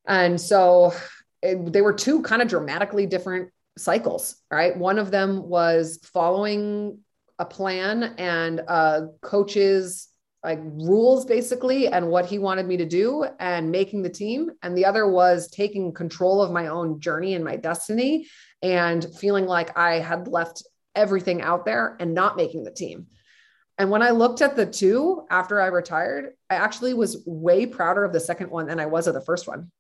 [0.05, 0.93] And so
[1.41, 4.75] it, they were two kind of dramatically different cycles, right?
[4.75, 6.99] One of them was following
[7.39, 10.09] a plan and uh, a coach's
[10.43, 14.75] like rules basically and what he wanted me to do and making the team and
[14.75, 18.27] the other was taking control of my own journey and my destiny
[18.63, 20.63] and feeling like i had left
[20.95, 23.05] everything out there and not making the team
[23.81, 28.05] and when i looked at the two after i retired i actually was way prouder
[28.05, 29.71] of the second one than i was of the first one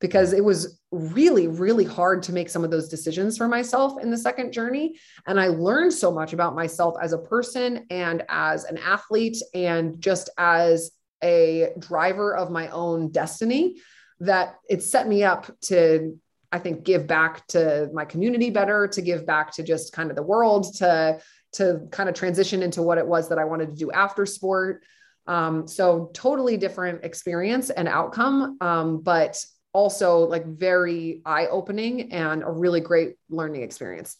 [0.00, 4.10] because it was really, really hard to make some of those decisions for myself in
[4.10, 4.98] the second journey.
[5.26, 10.00] And I learned so much about myself as a person and as an athlete and
[10.00, 10.90] just as
[11.22, 13.76] a driver of my own destiny
[14.20, 16.18] that it set me up to
[16.52, 20.16] I think give back to my community better, to give back to just kind of
[20.16, 21.20] the world, to
[21.52, 24.82] to kind of transition into what it was that I wanted to do after sport.
[25.26, 29.42] Um, so totally different experience and outcome, um, but
[29.72, 34.16] also like very eye opening and a really great learning experience.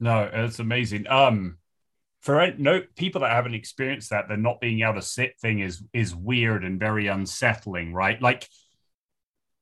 [0.00, 1.06] No, it's amazing.
[1.08, 1.58] Um,
[2.20, 5.82] for no people that haven't experienced that, the not being able to sit thing is
[5.92, 8.20] is weird and very unsettling, right?
[8.20, 8.48] Like,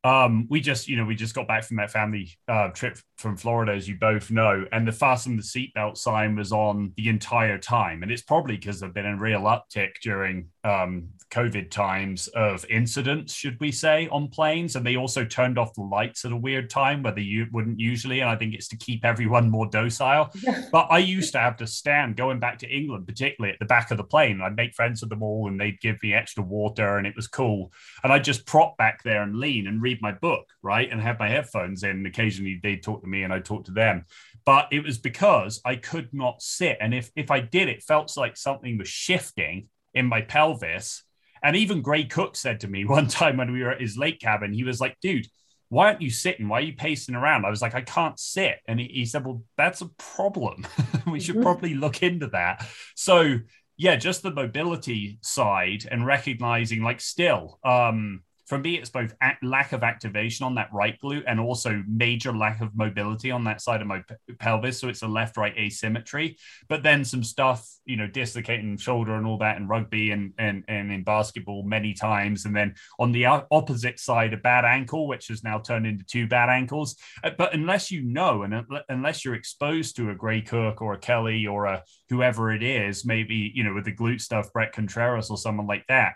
[0.02, 3.36] um, we just you know we just got back from that family uh, trip from
[3.36, 7.58] Florida, as you both know, and the fasten the seatbelt sign was on the entire
[7.58, 12.64] time, and it's probably because there've been a real uptick during um, COVID times of
[12.68, 14.74] incidents, should we say, on planes.
[14.74, 18.20] And they also turned off the lights at a weird time where they wouldn't usually.
[18.20, 20.30] And I think it's to keep everyone more docile.
[20.72, 23.90] But I used to have to stand going back to England, particularly at the back
[23.90, 24.40] of the plane.
[24.40, 27.26] I'd make friends with them all and they'd give me extra water and it was
[27.26, 27.72] cool.
[28.04, 30.90] And I'd just prop back there and lean and read my book, right?
[30.90, 32.06] And have my headphones in.
[32.06, 34.04] Occasionally they'd talk to me and I'd talk to them
[34.46, 36.78] but it was because I could not sit.
[36.80, 41.02] And if if I did, it felt like something was shifting in my pelvis
[41.42, 44.20] and even Gray Cook said to me one time when we were at his lake
[44.20, 45.26] cabin, he was like, dude,
[45.68, 46.48] why aren't you sitting?
[46.48, 47.44] Why are you pacing around?
[47.44, 48.58] I was like, I can't sit.
[48.66, 50.66] And he, he said, well, that's a problem.
[51.06, 51.44] we should mm-hmm.
[51.44, 52.66] probably look into that.
[52.96, 53.38] So,
[53.76, 59.72] yeah, just the mobility side and recognizing, like, still, um, for me, it's both lack
[59.72, 63.80] of activation on that right glute and also major lack of mobility on that side
[63.80, 64.02] of my
[64.40, 64.80] pelvis.
[64.80, 66.36] So it's a left right asymmetry.
[66.68, 70.64] But then some stuff, you know, dislocating shoulder and all that in rugby and, and,
[70.66, 72.44] and in basketball many times.
[72.44, 76.26] And then on the opposite side, a bad ankle, which has now turned into two
[76.26, 76.96] bad ankles.
[77.22, 80.98] Uh, but unless you know and unless you're exposed to a Gray Cook or a
[80.98, 85.30] Kelly or a whoever it is, maybe, you know, with the glute stuff, Bret Contreras
[85.30, 86.14] or someone like that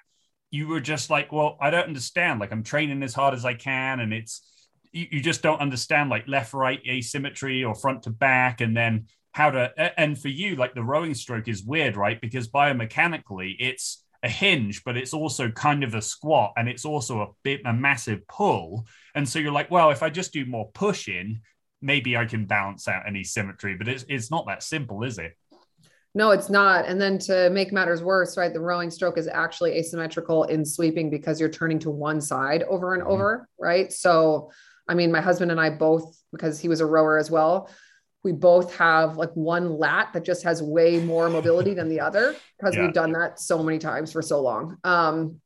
[0.54, 2.38] you were just like, well, I don't understand.
[2.38, 4.40] Like I'm training as hard as I can, and it's
[4.92, 9.06] you, you just don't understand like left right asymmetry or front to back, and then
[9.32, 10.00] how to.
[10.00, 12.20] And for you, like the rowing stroke is weird, right?
[12.20, 17.20] Because biomechanically, it's a hinge, but it's also kind of a squat, and it's also
[17.22, 18.86] a bit a massive pull.
[19.16, 21.40] And so you're like, well, if I just do more pushing,
[21.82, 23.74] maybe I can balance out any symmetry.
[23.74, 25.36] But it's it's not that simple, is it?
[26.16, 26.86] No, it's not.
[26.86, 31.10] And then to make matters worse, right, the rowing stroke is actually asymmetrical in sweeping
[31.10, 33.12] because you're turning to one side over and mm-hmm.
[33.12, 33.92] over, right?
[33.92, 34.52] So,
[34.86, 37.68] I mean, my husband and I both, because he was a rower as well,
[38.22, 42.34] we both have like one lat that just has way more mobility than the other
[42.58, 42.82] because yeah.
[42.82, 44.78] we've done that so many times for so long.
[44.84, 45.40] Um,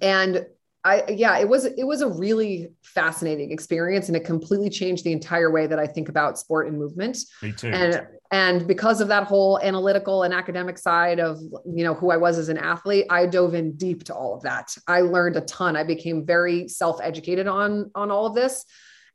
[0.00, 0.46] and
[0.84, 5.12] I yeah, it was it was a really fascinating experience and it completely changed the
[5.12, 7.18] entire way that I think about sport and movement.
[7.42, 7.68] Me too.
[7.68, 12.18] And and because of that whole analytical and academic side of you know who I
[12.18, 14.76] was as an athlete, I dove in deep to all of that.
[14.86, 15.74] I learned a ton.
[15.74, 18.66] I became very self-educated on on all of this.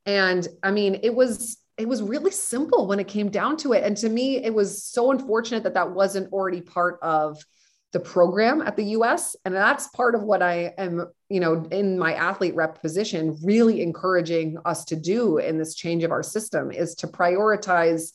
[0.06, 3.84] And I mean, it was it was really simple when it came down to it.
[3.84, 7.42] And to me, it was so unfortunate that that wasn't already part of
[7.92, 9.34] the program at the US.
[9.44, 13.82] And that's part of what I am, you know, in my athlete rep position, really
[13.82, 18.12] encouraging us to do in this change of our system is to prioritize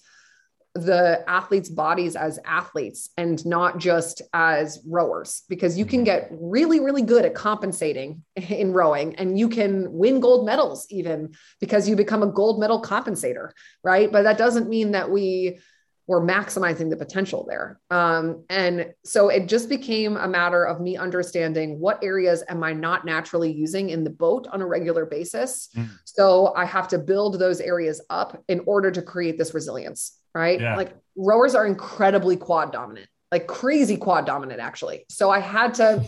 [0.76, 6.05] the athletes' bodies as athletes and not just as rowers, because you can mm-hmm.
[6.05, 11.34] get really, really good at compensating in rowing and you can win gold medals even
[11.61, 13.51] because you become a gold medal compensator,
[13.84, 14.11] right?
[14.11, 15.59] But that doesn't mean that we
[16.08, 17.80] were maximizing the potential there.
[17.89, 22.74] Um, and so it just became a matter of me understanding what areas am I
[22.74, 25.70] not naturally using in the boat on a regular basis.
[25.76, 25.89] Mm.
[26.06, 30.60] So I have to build those areas up in order to create this resilience right?
[30.60, 30.76] Yeah.
[30.76, 35.06] Like rowers are incredibly quad dominant, like crazy quad dominant, actually.
[35.10, 36.03] So I had to,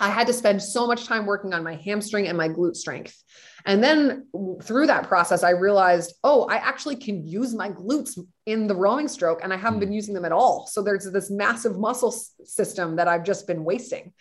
[0.00, 3.22] I had to spend so much time working on my hamstring and my glute strength.
[3.66, 4.26] And then
[4.62, 9.08] through that process, I realized, oh, I actually can use my glutes in the rowing
[9.08, 9.94] stroke and I haven't been hmm.
[9.94, 10.66] using them at all.
[10.66, 12.12] So there's this massive muscle
[12.44, 14.12] system that I've just been wasting.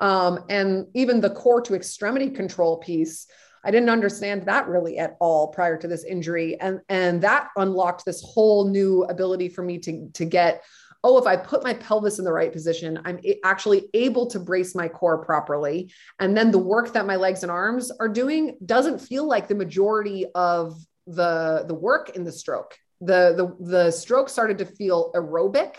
[0.00, 3.26] Um, and even the core to extremity control piece,
[3.64, 6.60] I didn't understand that really at all prior to this injury.
[6.60, 10.64] And, and that unlocked this whole new ability for me to, to get,
[11.04, 14.74] oh, if I put my pelvis in the right position, I'm actually able to brace
[14.74, 15.92] my core properly.
[16.20, 19.54] And then the work that my legs and arms are doing doesn't feel like the
[19.54, 22.76] majority of the, the work in the stroke.
[23.00, 25.74] The, the, the stroke started to feel aerobic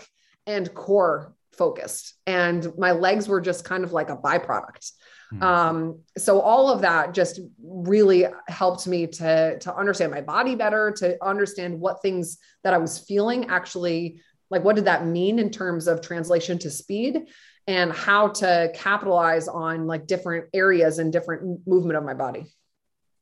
[0.45, 2.15] and core focused.
[2.27, 4.91] And my legs were just kind of like a byproduct.
[5.29, 5.43] Hmm.
[5.43, 10.91] Um, so all of that just really helped me to to understand my body better,
[10.97, 14.21] to understand what things that I was feeling actually
[14.53, 17.23] like what did that mean in terms of translation to speed
[17.65, 22.45] and how to capitalize on like different areas and different movement of my body.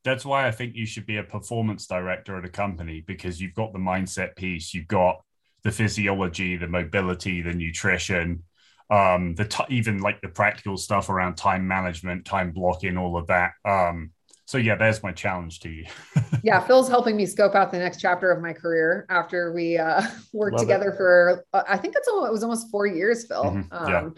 [0.04, 3.54] That's why I think you should be a performance director at a company because you've
[3.54, 5.22] got the mindset piece, you've got
[5.62, 8.42] the physiology, the mobility, the nutrition,
[8.90, 13.28] um, the t- even like the practical stuff around time management, time blocking, all of
[13.28, 13.52] that.
[13.64, 14.10] Um,
[14.52, 15.86] so yeah, that's my challenge to you.
[16.42, 20.02] yeah, Phil's helping me scope out the next chapter of my career after we uh,
[20.34, 20.96] worked Love together it.
[20.98, 23.44] for uh, I think it's almost, it was almost four years, Phil.
[23.44, 23.72] Mm-hmm.
[23.72, 24.08] Um, yeah.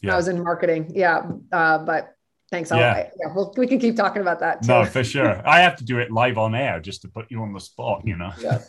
[0.00, 0.12] yeah.
[0.14, 0.90] I was in marketing.
[0.92, 1.22] Yeah,
[1.52, 2.10] uh, but
[2.50, 2.72] Thanks.
[2.72, 3.08] I'll, yeah.
[3.20, 4.62] yeah we'll, we can keep talking about that.
[4.62, 4.68] Too.
[4.68, 5.40] No, for sure.
[5.48, 8.02] I have to do it live on air just to put you on the spot,
[8.04, 8.32] you know?
[8.38, 8.62] Yeah.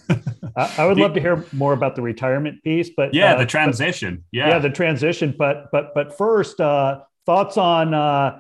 [0.56, 3.46] I, I would love to hear more about the retirement piece, but yeah, uh, the
[3.46, 4.24] transition.
[4.32, 4.48] But, yeah.
[4.50, 4.60] Yeah.
[4.60, 5.36] The transition.
[5.38, 8.40] But, but, but first, uh, thoughts on, uh,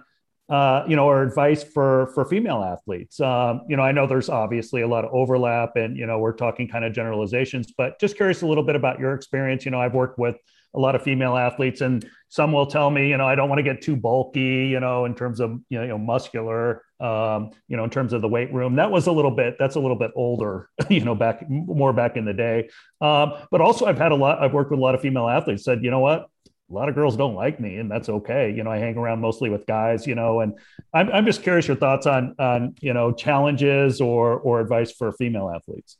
[0.49, 3.19] uh, you know, or advice for for female athletes.
[3.19, 6.33] Um, you know, I know there's obviously a lot of overlap, and you know, we're
[6.33, 9.65] talking kind of generalizations, but just curious a little bit about your experience.
[9.65, 10.35] You know, I've worked with
[10.75, 13.59] a lot of female athletes, and some will tell me, you know, I don't want
[13.59, 17.83] to get too bulky, you know, in terms of you know, muscular, um, you know,
[17.83, 18.75] in terms of the weight room.
[18.75, 19.55] That was a little bit.
[19.57, 22.69] That's a little bit older, you know, back more back in the day.
[23.01, 24.43] Um, but also, I've had a lot.
[24.43, 25.63] I've worked with a lot of female athletes.
[25.63, 26.27] Said, you know what,
[26.69, 29.19] a lot of girls don't like me and that's okay you know i hang around
[29.19, 30.53] mostly with guys you know and
[30.93, 35.11] i'm, I'm just curious your thoughts on on you know challenges or or advice for
[35.13, 35.97] female athletes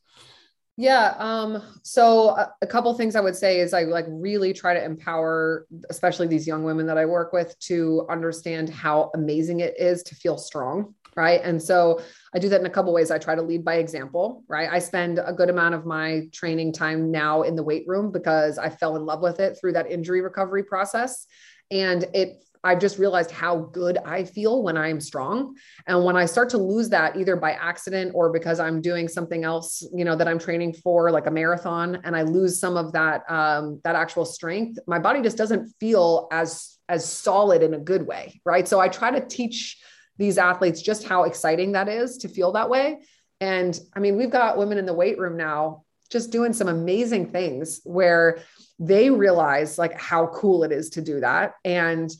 [0.78, 1.13] yeah.
[1.18, 4.84] Um, so a, a, couple things I would say is I like really try to
[4.84, 10.03] empower, especially these young women that I work with to understand how amazing it is
[10.03, 10.93] to feel strong.
[11.16, 11.39] Right.
[11.43, 12.01] And so
[12.34, 13.09] I do that in a couple ways.
[13.09, 14.68] I try to lead by example, right?
[14.70, 18.57] I spend a good amount of my training time now in the weight room because
[18.57, 21.26] I fell in love with it through that injury recovery process.
[21.72, 25.55] And it I've just realized how good I feel when I'm strong.
[25.86, 29.43] And when I start to lose that either by accident or because I'm doing something
[29.43, 32.91] else, you know, that I'm training for like a marathon and I lose some of
[32.93, 37.80] that um, that actual strength, my body just doesn't feel as as solid in a
[37.80, 38.68] good way, right?
[38.68, 39.78] So I try to teach
[40.18, 42.99] these athletes just how exciting that is to feel that way.
[43.41, 47.32] And I mean, we've got women in the weight room now just doing some amazing
[47.32, 48.39] things where
[48.80, 52.11] they realize like how cool it is to do that and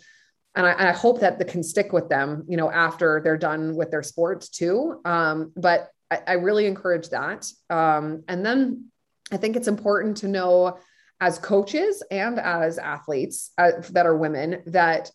[0.55, 3.75] and I, I, hope that the can stick with them, you know, after they're done
[3.75, 5.01] with their sports too.
[5.03, 7.45] Um, but I, I, really encourage that.
[7.69, 8.85] Um, and then
[9.31, 10.77] I think it's important to know
[11.19, 15.11] as coaches and as athletes uh, that are women that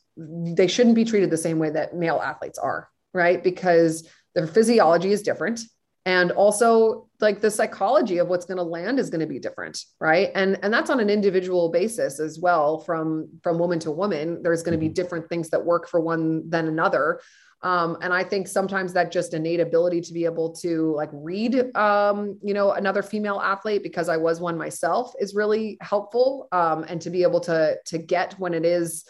[0.57, 3.43] they shouldn't be treated the same way that male athletes are, right?
[3.43, 5.61] Because their physiology is different
[6.07, 9.85] and also like the psychology of what's going to land is going to be different
[10.01, 14.43] right and and that's on an individual basis as well from from woman to woman
[14.43, 14.95] there's going to be mm-hmm.
[14.95, 17.21] different things that work for one than another
[17.63, 21.77] um, and i think sometimes that just innate ability to be able to like read
[21.77, 26.85] um, you know another female athlete because i was one myself is really helpful um,
[26.89, 29.05] and to be able to to get when it is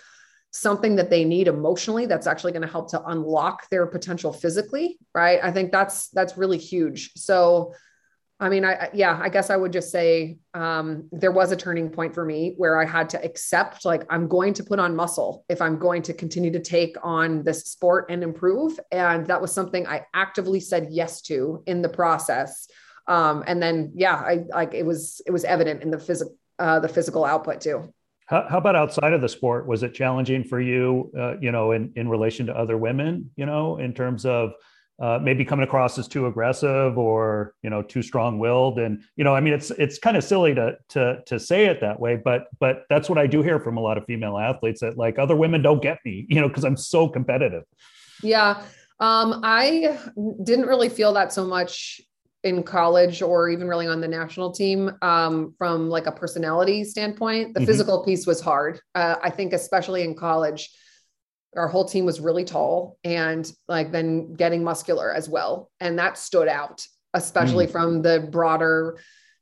[0.50, 4.98] something that they need emotionally that's actually going to help to unlock their potential physically
[5.14, 5.40] right?
[5.42, 7.12] I think that's that's really huge.
[7.16, 7.74] So
[8.42, 11.90] i mean i yeah i guess i would just say um, there was a turning
[11.90, 15.44] point for me where i had to accept like i'm going to put on muscle
[15.50, 18.80] if i'm going to continue to take on this sport and improve.
[18.90, 22.66] And that was something i actively said yes to in the process.
[23.06, 26.78] Um, and then, yeah, I like it was, it was evident in the physical, uh,
[26.78, 27.92] the physical output too.
[28.30, 29.66] How, how, about outside of the sport?
[29.66, 33.44] Was it challenging for you, uh, you know, in, in relation to other women, you
[33.44, 34.52] know, in terms of
[35.02, 38.78] uh, maybe coming across as too aggressive or, you know, too strong willed?
[38.78, 41.80] And, you know, I mean, it's, it's kind of silly to, to, to say it
[41.80, 44.80] that way, but, but that's what I do hear from a lot of female athletes
[44.80, 47.64] that like other women don't get me, you know, cause I'm so competitive.
[48.22, 48.62] Yeah.
[49.00, 49.98] Um, I
[50.44, 52.00] didn't really feel that so much
[52.42, 57.54] in college or even really on the national team um, from like a personality standpoint
[57.54, 57.66] the mm-hmm.
[57.66, 60.70] physical piece was hard uh, i think especially in college
[61.56, 66.16] our whole team was really tall and like then getting muscular as well and that
[66.16, 66.84] stood out
[67.14, 67.72] especially mm.
[67.72, 68.98] from the broader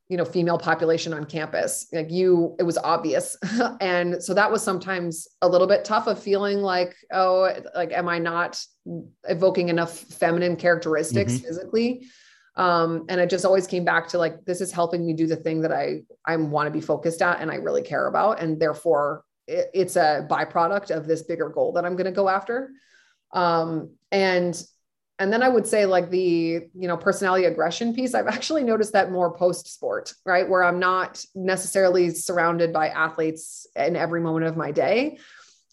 [0.09, 3.37] you know female population on campus like you it was obvious
[3.81, 8.09] and so that was sometimes a little bit tough of feeling like oh like am
[8.09, 8.61] i not
[9.29, 11.47] evoking enough feminine characteristics mm-hmm.
[11.47, 12.07] physically
[12.59, 15.37] um, and it just always came back to like this is helping me do the
[15.37, 18.41] thing that i i want to be focused at and i really care about.
[18.41, 22.29] And therefore it, it's a byproduct of this bigger goal that i'm going to go
[22.29, 22.71] after.
[23.33, 24.61] Um, and
[25.21, 28.93] and then i would say like the you know personality aggression piece i've actually noticed
[28.93, 30.49] that more post sport right?
[30.49, 35.19] Where i'm not necessarily surrounded by athletes in every moment of my day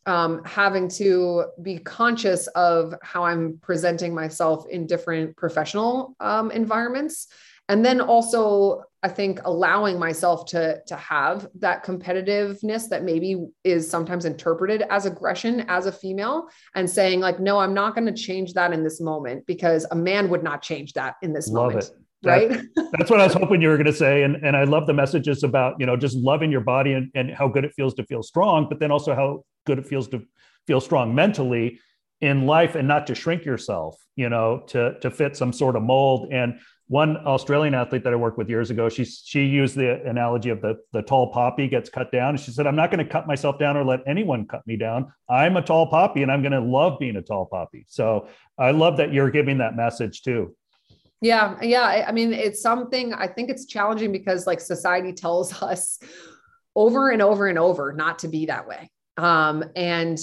[0.06, 7.28] um, having to be conscious of how I'm presenting myself in different professional um, environments.
[7.68, 13.90] And then also, I think allowing myself to, to have that competitiveness that maybe is
[13.90, 18.14] sometimes interpreted as aggression as a female and saying, like, no, I'm not going to
[18.14, 21.74] change that in this moment because a man would not change that in this Love
[21.74, 21.86] moment.
[21.86, 21.92] It
[22.24, 22.60] right
[22.98, 24.94] that's what i was hoping you were going to say and, and i love the
[24.94, 28.04] messages about you know just loving your body and, and how good it feels to
[28.06, 30.22] feel strong but then also how good it feels to
[30.68, 31.80] feel strong mentally
[32.22, 35.84] in life and not to shrink yourself you know to to fit some sort of
[35.84, 36.32] mold.
[36.32, 40.50] And one australian athlete that i worked with years ago she she used the analogy
[40.50, 42.30] of the the tall poppy gets cut down.
[42.30, 44.78] And she said i'm not going to cut myself down or let anyone cut me
[44.78, 45.12] down.
[45.30, 47.86] I'm a tall poppy and i'm going to love being a tall poppy.
[47.88, 48.28] So
[48.58, 50.56] i love that you're giving that message too.
[51.22, 52.06] Yeah, yeah.
[52.08, 56.00] I mean, it's something I think it's challenging because like society tells us
[56.76, 58.92] over and over and over not to be that way.
[59.18, 60.20] Um, and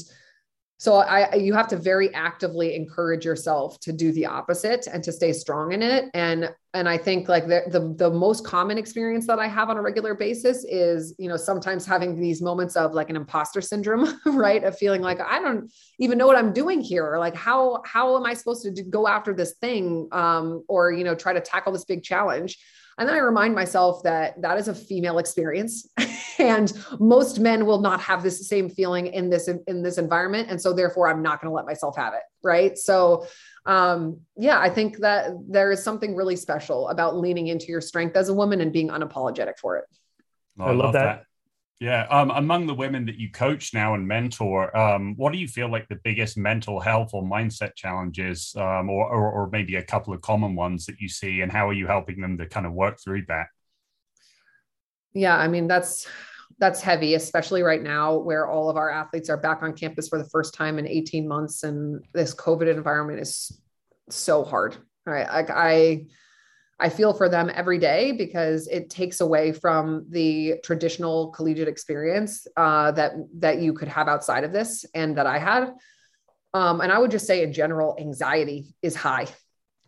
[0.82, 5.12] so I, you have to very actively encourage yourself to do the opposite and to
[5.12, 6.10] stay strong in it.
[6.12, 9.76] And, and I think like the, the, the most common experience that I have on
[9.76, 14.18] a regular basis is, you know, sometimes having these moments of like an imposter syndrome,
[14.26, 14.64] right.
[14.64, 17.16] Of feeling like, I don't even know what I'm doing here.
[17.16, 20.08] Like, how, how am I supposed to do, go after this thing?
[20.10, 22.58] Um, or, you know, try to tackle this big challenge.
[22.98, 25.88] And then I remind myself that that is a female experience
[26.38, 30.60] and most men will not have this same feeling in this in this environment and
[30.60, 32.76] so therefore I'm not going to let myself have it, right?
[32.76, 33.26] So
[33.66, 38.16] um yeah, I think that there is something really special about leaning into your strength
[38.16, 39.84] as a woman and being unapologetic for it.
[40.58, 41.04] Oh, I, love, love that.
[41.04, 41.26] that.
[41.82, 42.06] Yeah.
[42.10, 45.68] Um, among the women that you coach now and mentor, um, what do you feel
[45.68, 50.14] like the biggest mental health or mindset challenges, um, or, or, or maybe a couple
[50.14, 52.72] of common ones that you see, and how are you helping them to kind of
[52.72, 53.48] work through that?
[55.12, 56.06] Yeah, I mean that's
[56.60, 60.18] that's heavy, especially right now where all of our athletes are back on campus for
[60.18, 63.60] the first time in 18 months, and this COVID environment is
[64.08, 64.76] so hard.
[65.04, 66.06] Right, like I
[66.82, 72.44] I feel for them every day because it takes away from the traditional collegiate experience
[72.56, 75.72] uh, that that you could have outside of this and that I had.
[76.52, 79.26] Um, and I would just say, in general, anxiety is high,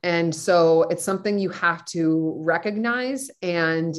[0.05, 3.93] and so it's something you have to recognize and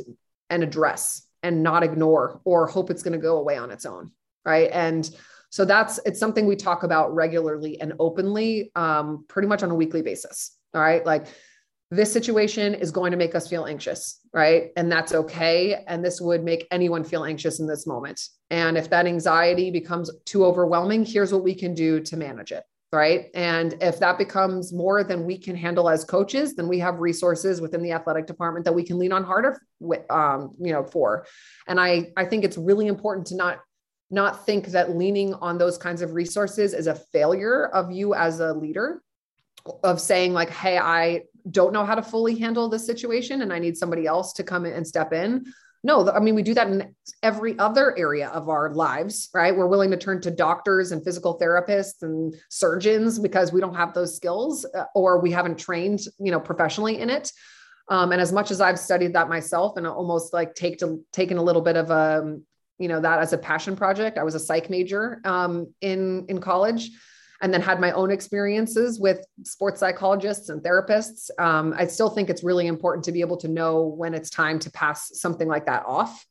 [0.49, 4.11] and address and not ignore or hope it's going to go away on its own,
[4.45, 4.69] right?
[4.71, 5.07] And
[5.49, 9.75] so that's it's something we talk about regularly and openly, um, pretty much on a
[9.75, 10.57] weekly basis.
[10.73, 11.27] All right, like
[11.91, 14.71] this situation is going to make us feel anxious, right?
[14.75, 15.83] And that's okay.
[15.87, 18.21] And this would make anyone feel anxious in this moment.
[18.49, 22.63] And if that anxiety becomes too overwhelming, here's what we can do to manage it,
[22.91, 23.27] right?
[23.35, 27.61] And if that becomes more than we can handle as coaches, then we have resources
[27.61, 31.27] within the athletic department that we can lean on harder with, um, you know, for.
[31.67, 33.59] And I, I think it's really important to not
[34.11, 38.39] not think that leaning on those kinds of resources is a failure of you as
[38.39, 39.01] a leader
[39.83, 43.59] of saying like hey i don't know how to fully handle this situation and I
[43.59, 45.45] need somebody else to come in and step in.
[45.83, 49.55] No, I mean, we do that in every other area of our lives, right?
[49.55, 53.93] We're willing to turn to doctors and physical therapists and surgeons because we don't have
[53.93, 57.31] those skills uh, or we haven't trained, you know, professionally in it.
[57.87, 61.37] Um, and as much as I've studied that myself and almost like take to taken
[61.37, 62.43] a little bit of a, um,
[62.79, 66.41] you know, that as a passion project, I was a psych major um, in in
[66.41, 66.89] college
[67.45, 71.29] and then had my own experiences with sports psychologists and therapists.
[71.37, 74.57] Um, I still think it's really important to be able to know when it's time
[74.57, 76.25] to pass something like that off.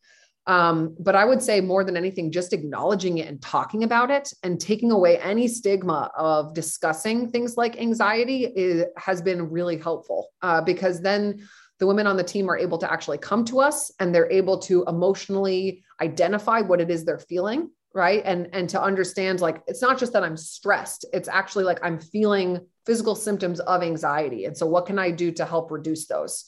[0.49, 4.33] Um, but I would say more than anything, just acknowledging it and talking about it
[4.43, 10.31] and taking away any stigma of discussing things like anxiety is, has been really helpful
[10.43, 11.47] uh, because then
[11.79, 14.59] the women on the team are able to actually come to us and they're able
[14.59, 18.23] to emotionally identify what it is they're feeling right?
[18.25, 21.99] And and to understand like it's not just that i'm stressed it's actually like i'm
[21.99, 24.45] feeling physical symptoms of anxiety.
[24.45, 26.45] And so what can i do to help reduce those?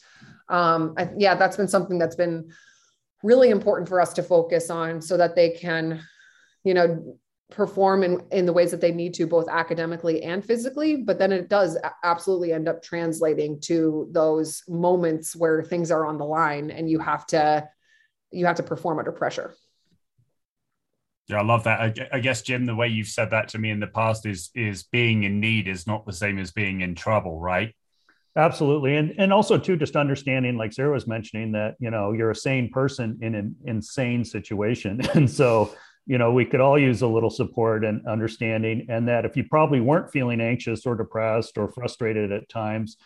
[0.49, 2.51] Um I, yeah that's been something that's been
[3.23, 6.03] really important for us to focus on so that they can
[6.65, 7.19] you know
[7.51, 10.97] perform in, in the ways that they need to both academically and physically.
[10.97, 16.19] But then it does absolutely end up translating to those moments where things are on
[16.19, 17.69] the line and you have to
[18.33, 19.55] you have to perform under pressure
[21.29, 21.81] yeah, I love that.
[21.81, 24.51] I, I, guess Jim, the way you've said that to me in the past is
[24.55, 27.75] is being in need is not the same as being in trouble, right?
[28.37, 32.31] Absolutely, and and also too, just understanding, like Sara was mentioning, that you know you're
[32.31, 35.75] a sane person in an insane situation, and so
[36.07, 39.43] you know we could all use a little support and understanding, and that if you
[39.45, 42.99] probably weren't feeling anxious or depressed or frustrated at times,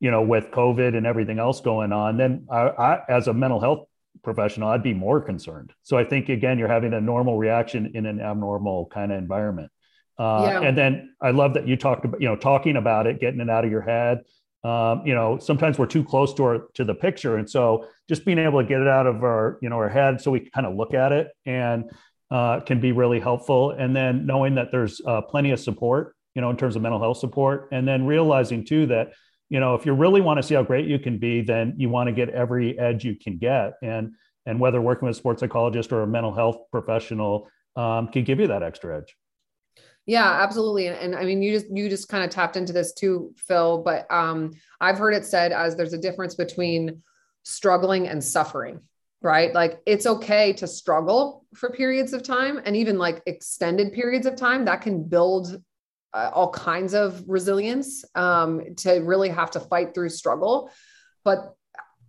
[0.00, 3.60] you know, with COVID and everything else going on, then I, I as a mental
[3.60, 3.86] health
[4.22, 5.72] professional, I'd be more concerned.
[5.82, 9.70] So I think again, you're having a normal reaction in an abnormal kind of environment.
[10.18, 10.60] Uh, yeah.
[10.60, 13.50] And then I love that you talked about, you know, talking about it, getting it
[13.50, 14.20] out of your head.
[14.62, 18.24] Um, you know, sometimes we're too close to our to the picture, and so just
[18.24, 20.66] being able to get it out of our, you know, our head, so we kind
[20.66, 21.90] of look at it, and
[22.30, 23.72] uh, can be really helpful.
[23.72, 26.98] And then knowing that there's uh, plenty of support, you know, in terms of mental
[26.98, 29.12] health support, and then realizing too that
[29.48, 31.88] you know if you really want to see how great you can be then you
[31.88, 33.74] want to get every edge you can get.
[33.82, 34.12] And
[34.46, 38.40] and whether working with a sports psychologist or a mental health professional um, can give
[38.40, 39.16] you that extra edge.
[40.06, 40.88] Yeah absolutely.
[40.88, 43.78] And, and, i mean you just you just kind of tapped into this too phil
[43.78, 47.02] but um, i've heard it said as there's a difference between
[47.44, 48.80] struggling and suffering
[49.24, 49.54] right?
[49.54, 54.36] Like it's okay to struggle for periods of time and even like extended periods of
[54.36, 55.60] time that can build
[56.14, 60.70] uh, all kinds of resilience um, to really have to fight through struggle.
[61.24, 61.54] But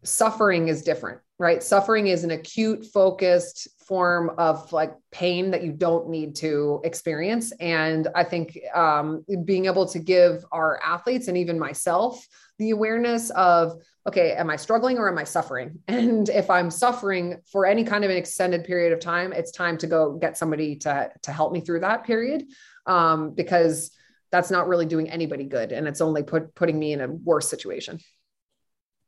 [0.04, 1.64] suffering is different, right?
[1.64, 7.52] Suffering is an acute, focused form of like pain that you don't need to experience.
[7.60, 12.26] And I think um, being able to give our athletes and even myself
[12.58, 13.74] the awareness of,
[14.08, 15.80] okay, am I struggling or am I suffering?
[15.88, 19.78] And if I'm suffering for any kind of an extended period of time, it's time
[19.80, 22.46] to go get somebody to, to help me through that period
[22.86, 23.92] um, because
[24.32, 27.48] that's not really doing anybody good and it's only put, putting me in a worse
[27.48, 28.00] situation.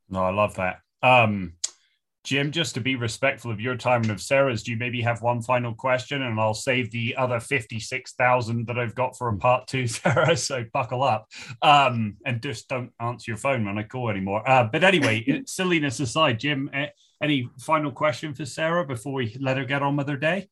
[0.08, 0.80] No i love that.
[1.02, 1.54] Um,
[2.24, 5.22] jim just to be respectful of your time and of sara's do you maybe have
[5.22, 6.22] one final question?
[6.22, 10.64] And i'll save the other 56000 that i've got for a part two sara so
[10.72, 11.28] buckle up.
[11.62, 14.48] Um, and just don't answer your phone when i call anymore.
[14.48, 16.70] Uh, but anyway silliness aside jim
[17.22, 20.48] any final question for sara before we let her get on with her day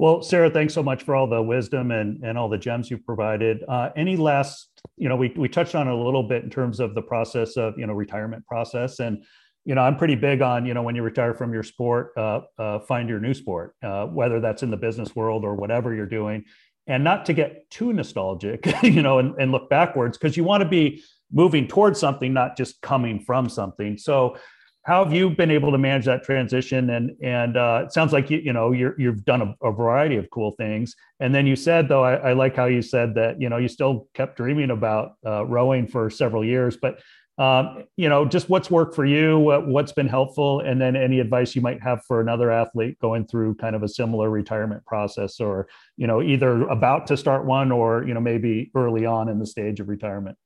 [0.00, 3.04] well, Sara, thanks so much for all the wisdom and, and all the gems you've
[3.04, 3.62] provided.
[3.68, 6.94] Uh, any last, you know, we, we touched on a little bit in terms of
[6.94, 9.00] the process of, you know, retirement process.
[9.00, 9.22] And,
[9.66, 12.40] you know, I'm pretty big on, you know, when you retire from your sport, uh,
[12.58, 16.06] uh, find your new sport, uh, whether that's in the business world or whatever you're
[16.06, 16.46] doing.
[16.86, 20.62] And not to get too nostalgic, you know, and, and look backwards, because you want
[20.62, 23.98] to be moving towards something, not just coming from something.
[23.98, 24.38] So,
[24.90, 26.90] how have you been able to manage that transition?
[26.90, 30.16] And and uh, it sounds like you you know you have done a, a, variety
[30.16, 30.96] of cool things.
[31.20, 33.68] And then you said though I, I, like how you said that you know you
[33.68, 36.76] still kept dreaming about uh, rowing for several years.
[36.76, 36.98] But
[37.38, 39.38] um, you know just what's worked for you?
[39.38, 40.58] What, what's been helpful?
[40.58, 43.88] And then any advice you might have for another athlete going through kind of a
[43.88, 45.68] similar retirement process or
[45.98, 49.46] you know either about to start one or you know maybe early on in the
[49.46, 50.36] stage of retirement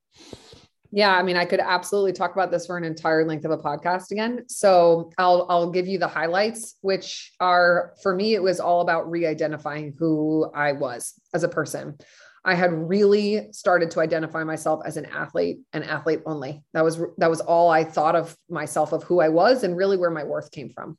[0.95, 3.57] yeah, I mean, I could absolutely talk about this for an entire length of a
[3.57, 4.45] podcast again.
[4.47, 9.11] So I'll I'll give you the highlights, which are for me, it was all about
[9.11, 11.97] re-identifying who I was as a person.
[12.45, 16.63] I had really started to identify myself as an athlete and athlete only.
[16.71, 19.97] That was that was all I thought of myself of who I was and really
[19.97, 20.97] where my worth came from.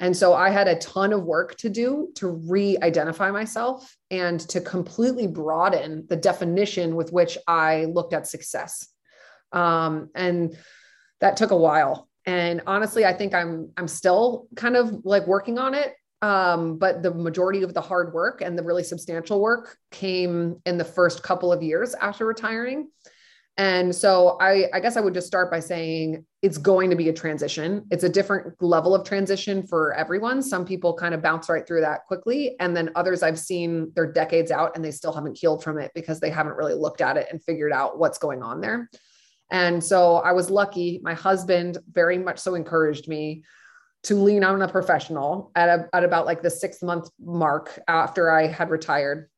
[0.00, 4.38] And so I had a ton of work to do to re identify myself and
[4.50, 8.89] to completely broaden the definition with which I looked at success.
[9.52, 10.56] Um, and
[11.20, 12.08] that took a while.
[12.26, 15.94] And honestly, I think I'm I'm still kind of like working on it.
[16.22, 20.76] Um, but the majority of the hard work and the really substantial work came in
[20.76, 22.88] the first couple of years after retiring.
[23.56, 27.08] And so I, I guess I would just start by saying it's going to be
[27.08, 27.84] a transition.
[27.90, 30.42] It's a different level of transition for everyone.
[30.42, 32.56] Some people kind of bounce right through that quickly.
[32.60, 35.90] And then others I've seen they're decades out and they still haven't healed from it
[35.94, 38.88] because they haven't really looked at it and figured out what's going on there.
[39.50, 41.00] And so I was lucky.
[41.02, 43.44] My husband very much so encouraged me
[44.04, 48.30] to lean on a professional at, a, at about like the six month mark after
[48.30, 49.28] I had retired.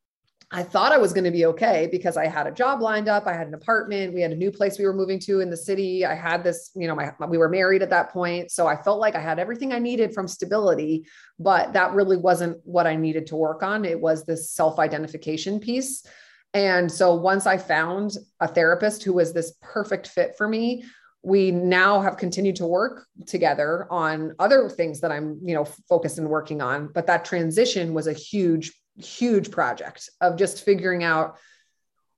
[0.55, 3.25] I thought I was going to be okay because I had a job lined up.
[3.25, 4.13] I had an apartment.
[4.13, 6.05] We had a new place we were moving to in the city.
[6.05, 8.51] I had this, you know, my, we were married at that point.
[8.51, 11.07] So I felt like I had everything I needed from stability,
[11.39, 13.83] but that really wasn't what I needed to work on.
[13.83, 16.05] It was this self identification piece.
[16.53, 20.85] And so once I found a therapist who was this perfect fit for me,
[21.23, 26.17] we now have continued to work together on other things that I'm, you know, focused
[26.17, 26.89] and working on.
[26.93, 31.37] But that transition was a huge huge project of just figuring out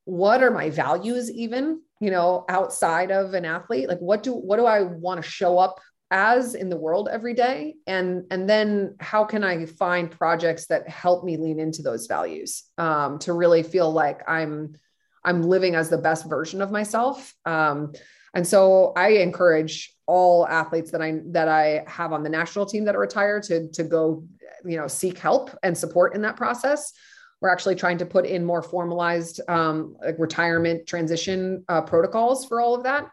[0.04, 4.56] what are my values even you know outside of an athlete like what do what
[4.56, 5.80] do i want to show up
[6.10, 7.76] as in the world every day?
[7.86, 12.64] And and then how can i find projects that help me lean into those values
[12.78, 14.76] um, to really feel like i'm
[15.24, 17.34] i'm living as the best version of myself?
[17.44, 17.92] Um,
[18.34, 22.84] and so i encourage all athletes that i that i have on the national team
[22.84, 24.24] that are retired to to go
[24.66, 26.92] you know seek help and support in that process.
[27.40, 32.60] We're actually trying to put in more formalized um, like retirement transition uh, protocols for
[32.60, 33.10] all of that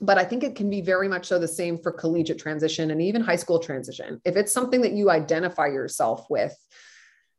[0.00, 3.02] but i think it can be very much so the same for collegiate transition and
[3.02, 4.20] even high school transition.
[4.24, 6.56] If it's something that you identify yourself with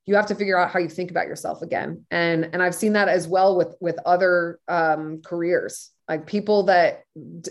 [0.07, 2.05] you have to figure out how you think about yourself again.
[2.09, 5.91] And and i've seen that as well with with other um, careers.
[6.07, 7.03] Like people that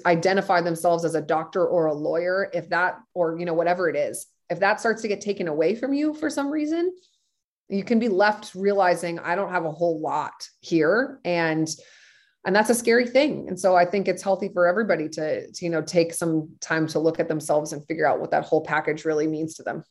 [0.04, 3.96] identify themselves as a doctor or a lawyer if that or you know whatever it
[3.96, 6.92] is if that starts to get taken away from you for some reason,
[7.68, 11.68] you can be left realizing I don't have a whole lot here and
[12.46, 13.48] and that's a scary thing.
[13.48, 16.86] And so I think it's healthy for everybody to, to you know take some time
[16.88, 19.84] to look at themselves and figure out what that whole package really means to them.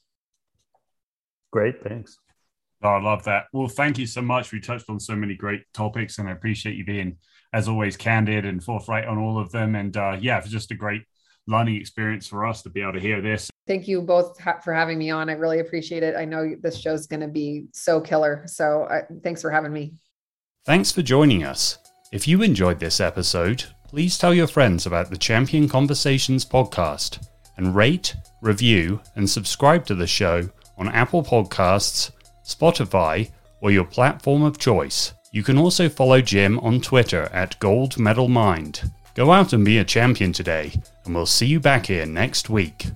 [1.51, 2.17] Great, thanks.
[2.81, 3.45] Oh, I love that.
[3.51, 4.51] Well, thank you so much.
[4.51, 7.17] We touched on so many great topics, and I appreciate you being,
[7.51, 9.75] as always, candid and forthright on all of them.
[9.75, 11.01] And uh, yeah, it's just a great
[11.45, 13.49] learning experience for us to be able to hear this.
[13.67, 15.29] Thank you both ha- for having me on.
[15.29, 16.15] I really appreciate it.
[16.15, 18.43] I know this show's going to be so killer.
[18.45, 19.93] So uh, thanks for having me.
[20.65, 21.79] Thanks for joining us.
[22.11, 27.23] If you enjoyed this episode, please tell your friends about the Champion Conversations podcast
[27.55, 30.49] and rate, review, and subscribe to the show
[30.79, 32.09] on Apple Podcasts,
[32.43, 33.29] Spotify,
[33.61, 35.13] or your platform of choice.
[35.31, 38.89] You can also follow Jim on Twitter at Gold Medal Mind.
[39.13, 40.71] Go out and be a champion today,
[41.05, 42.87] and we'll see you back here next week.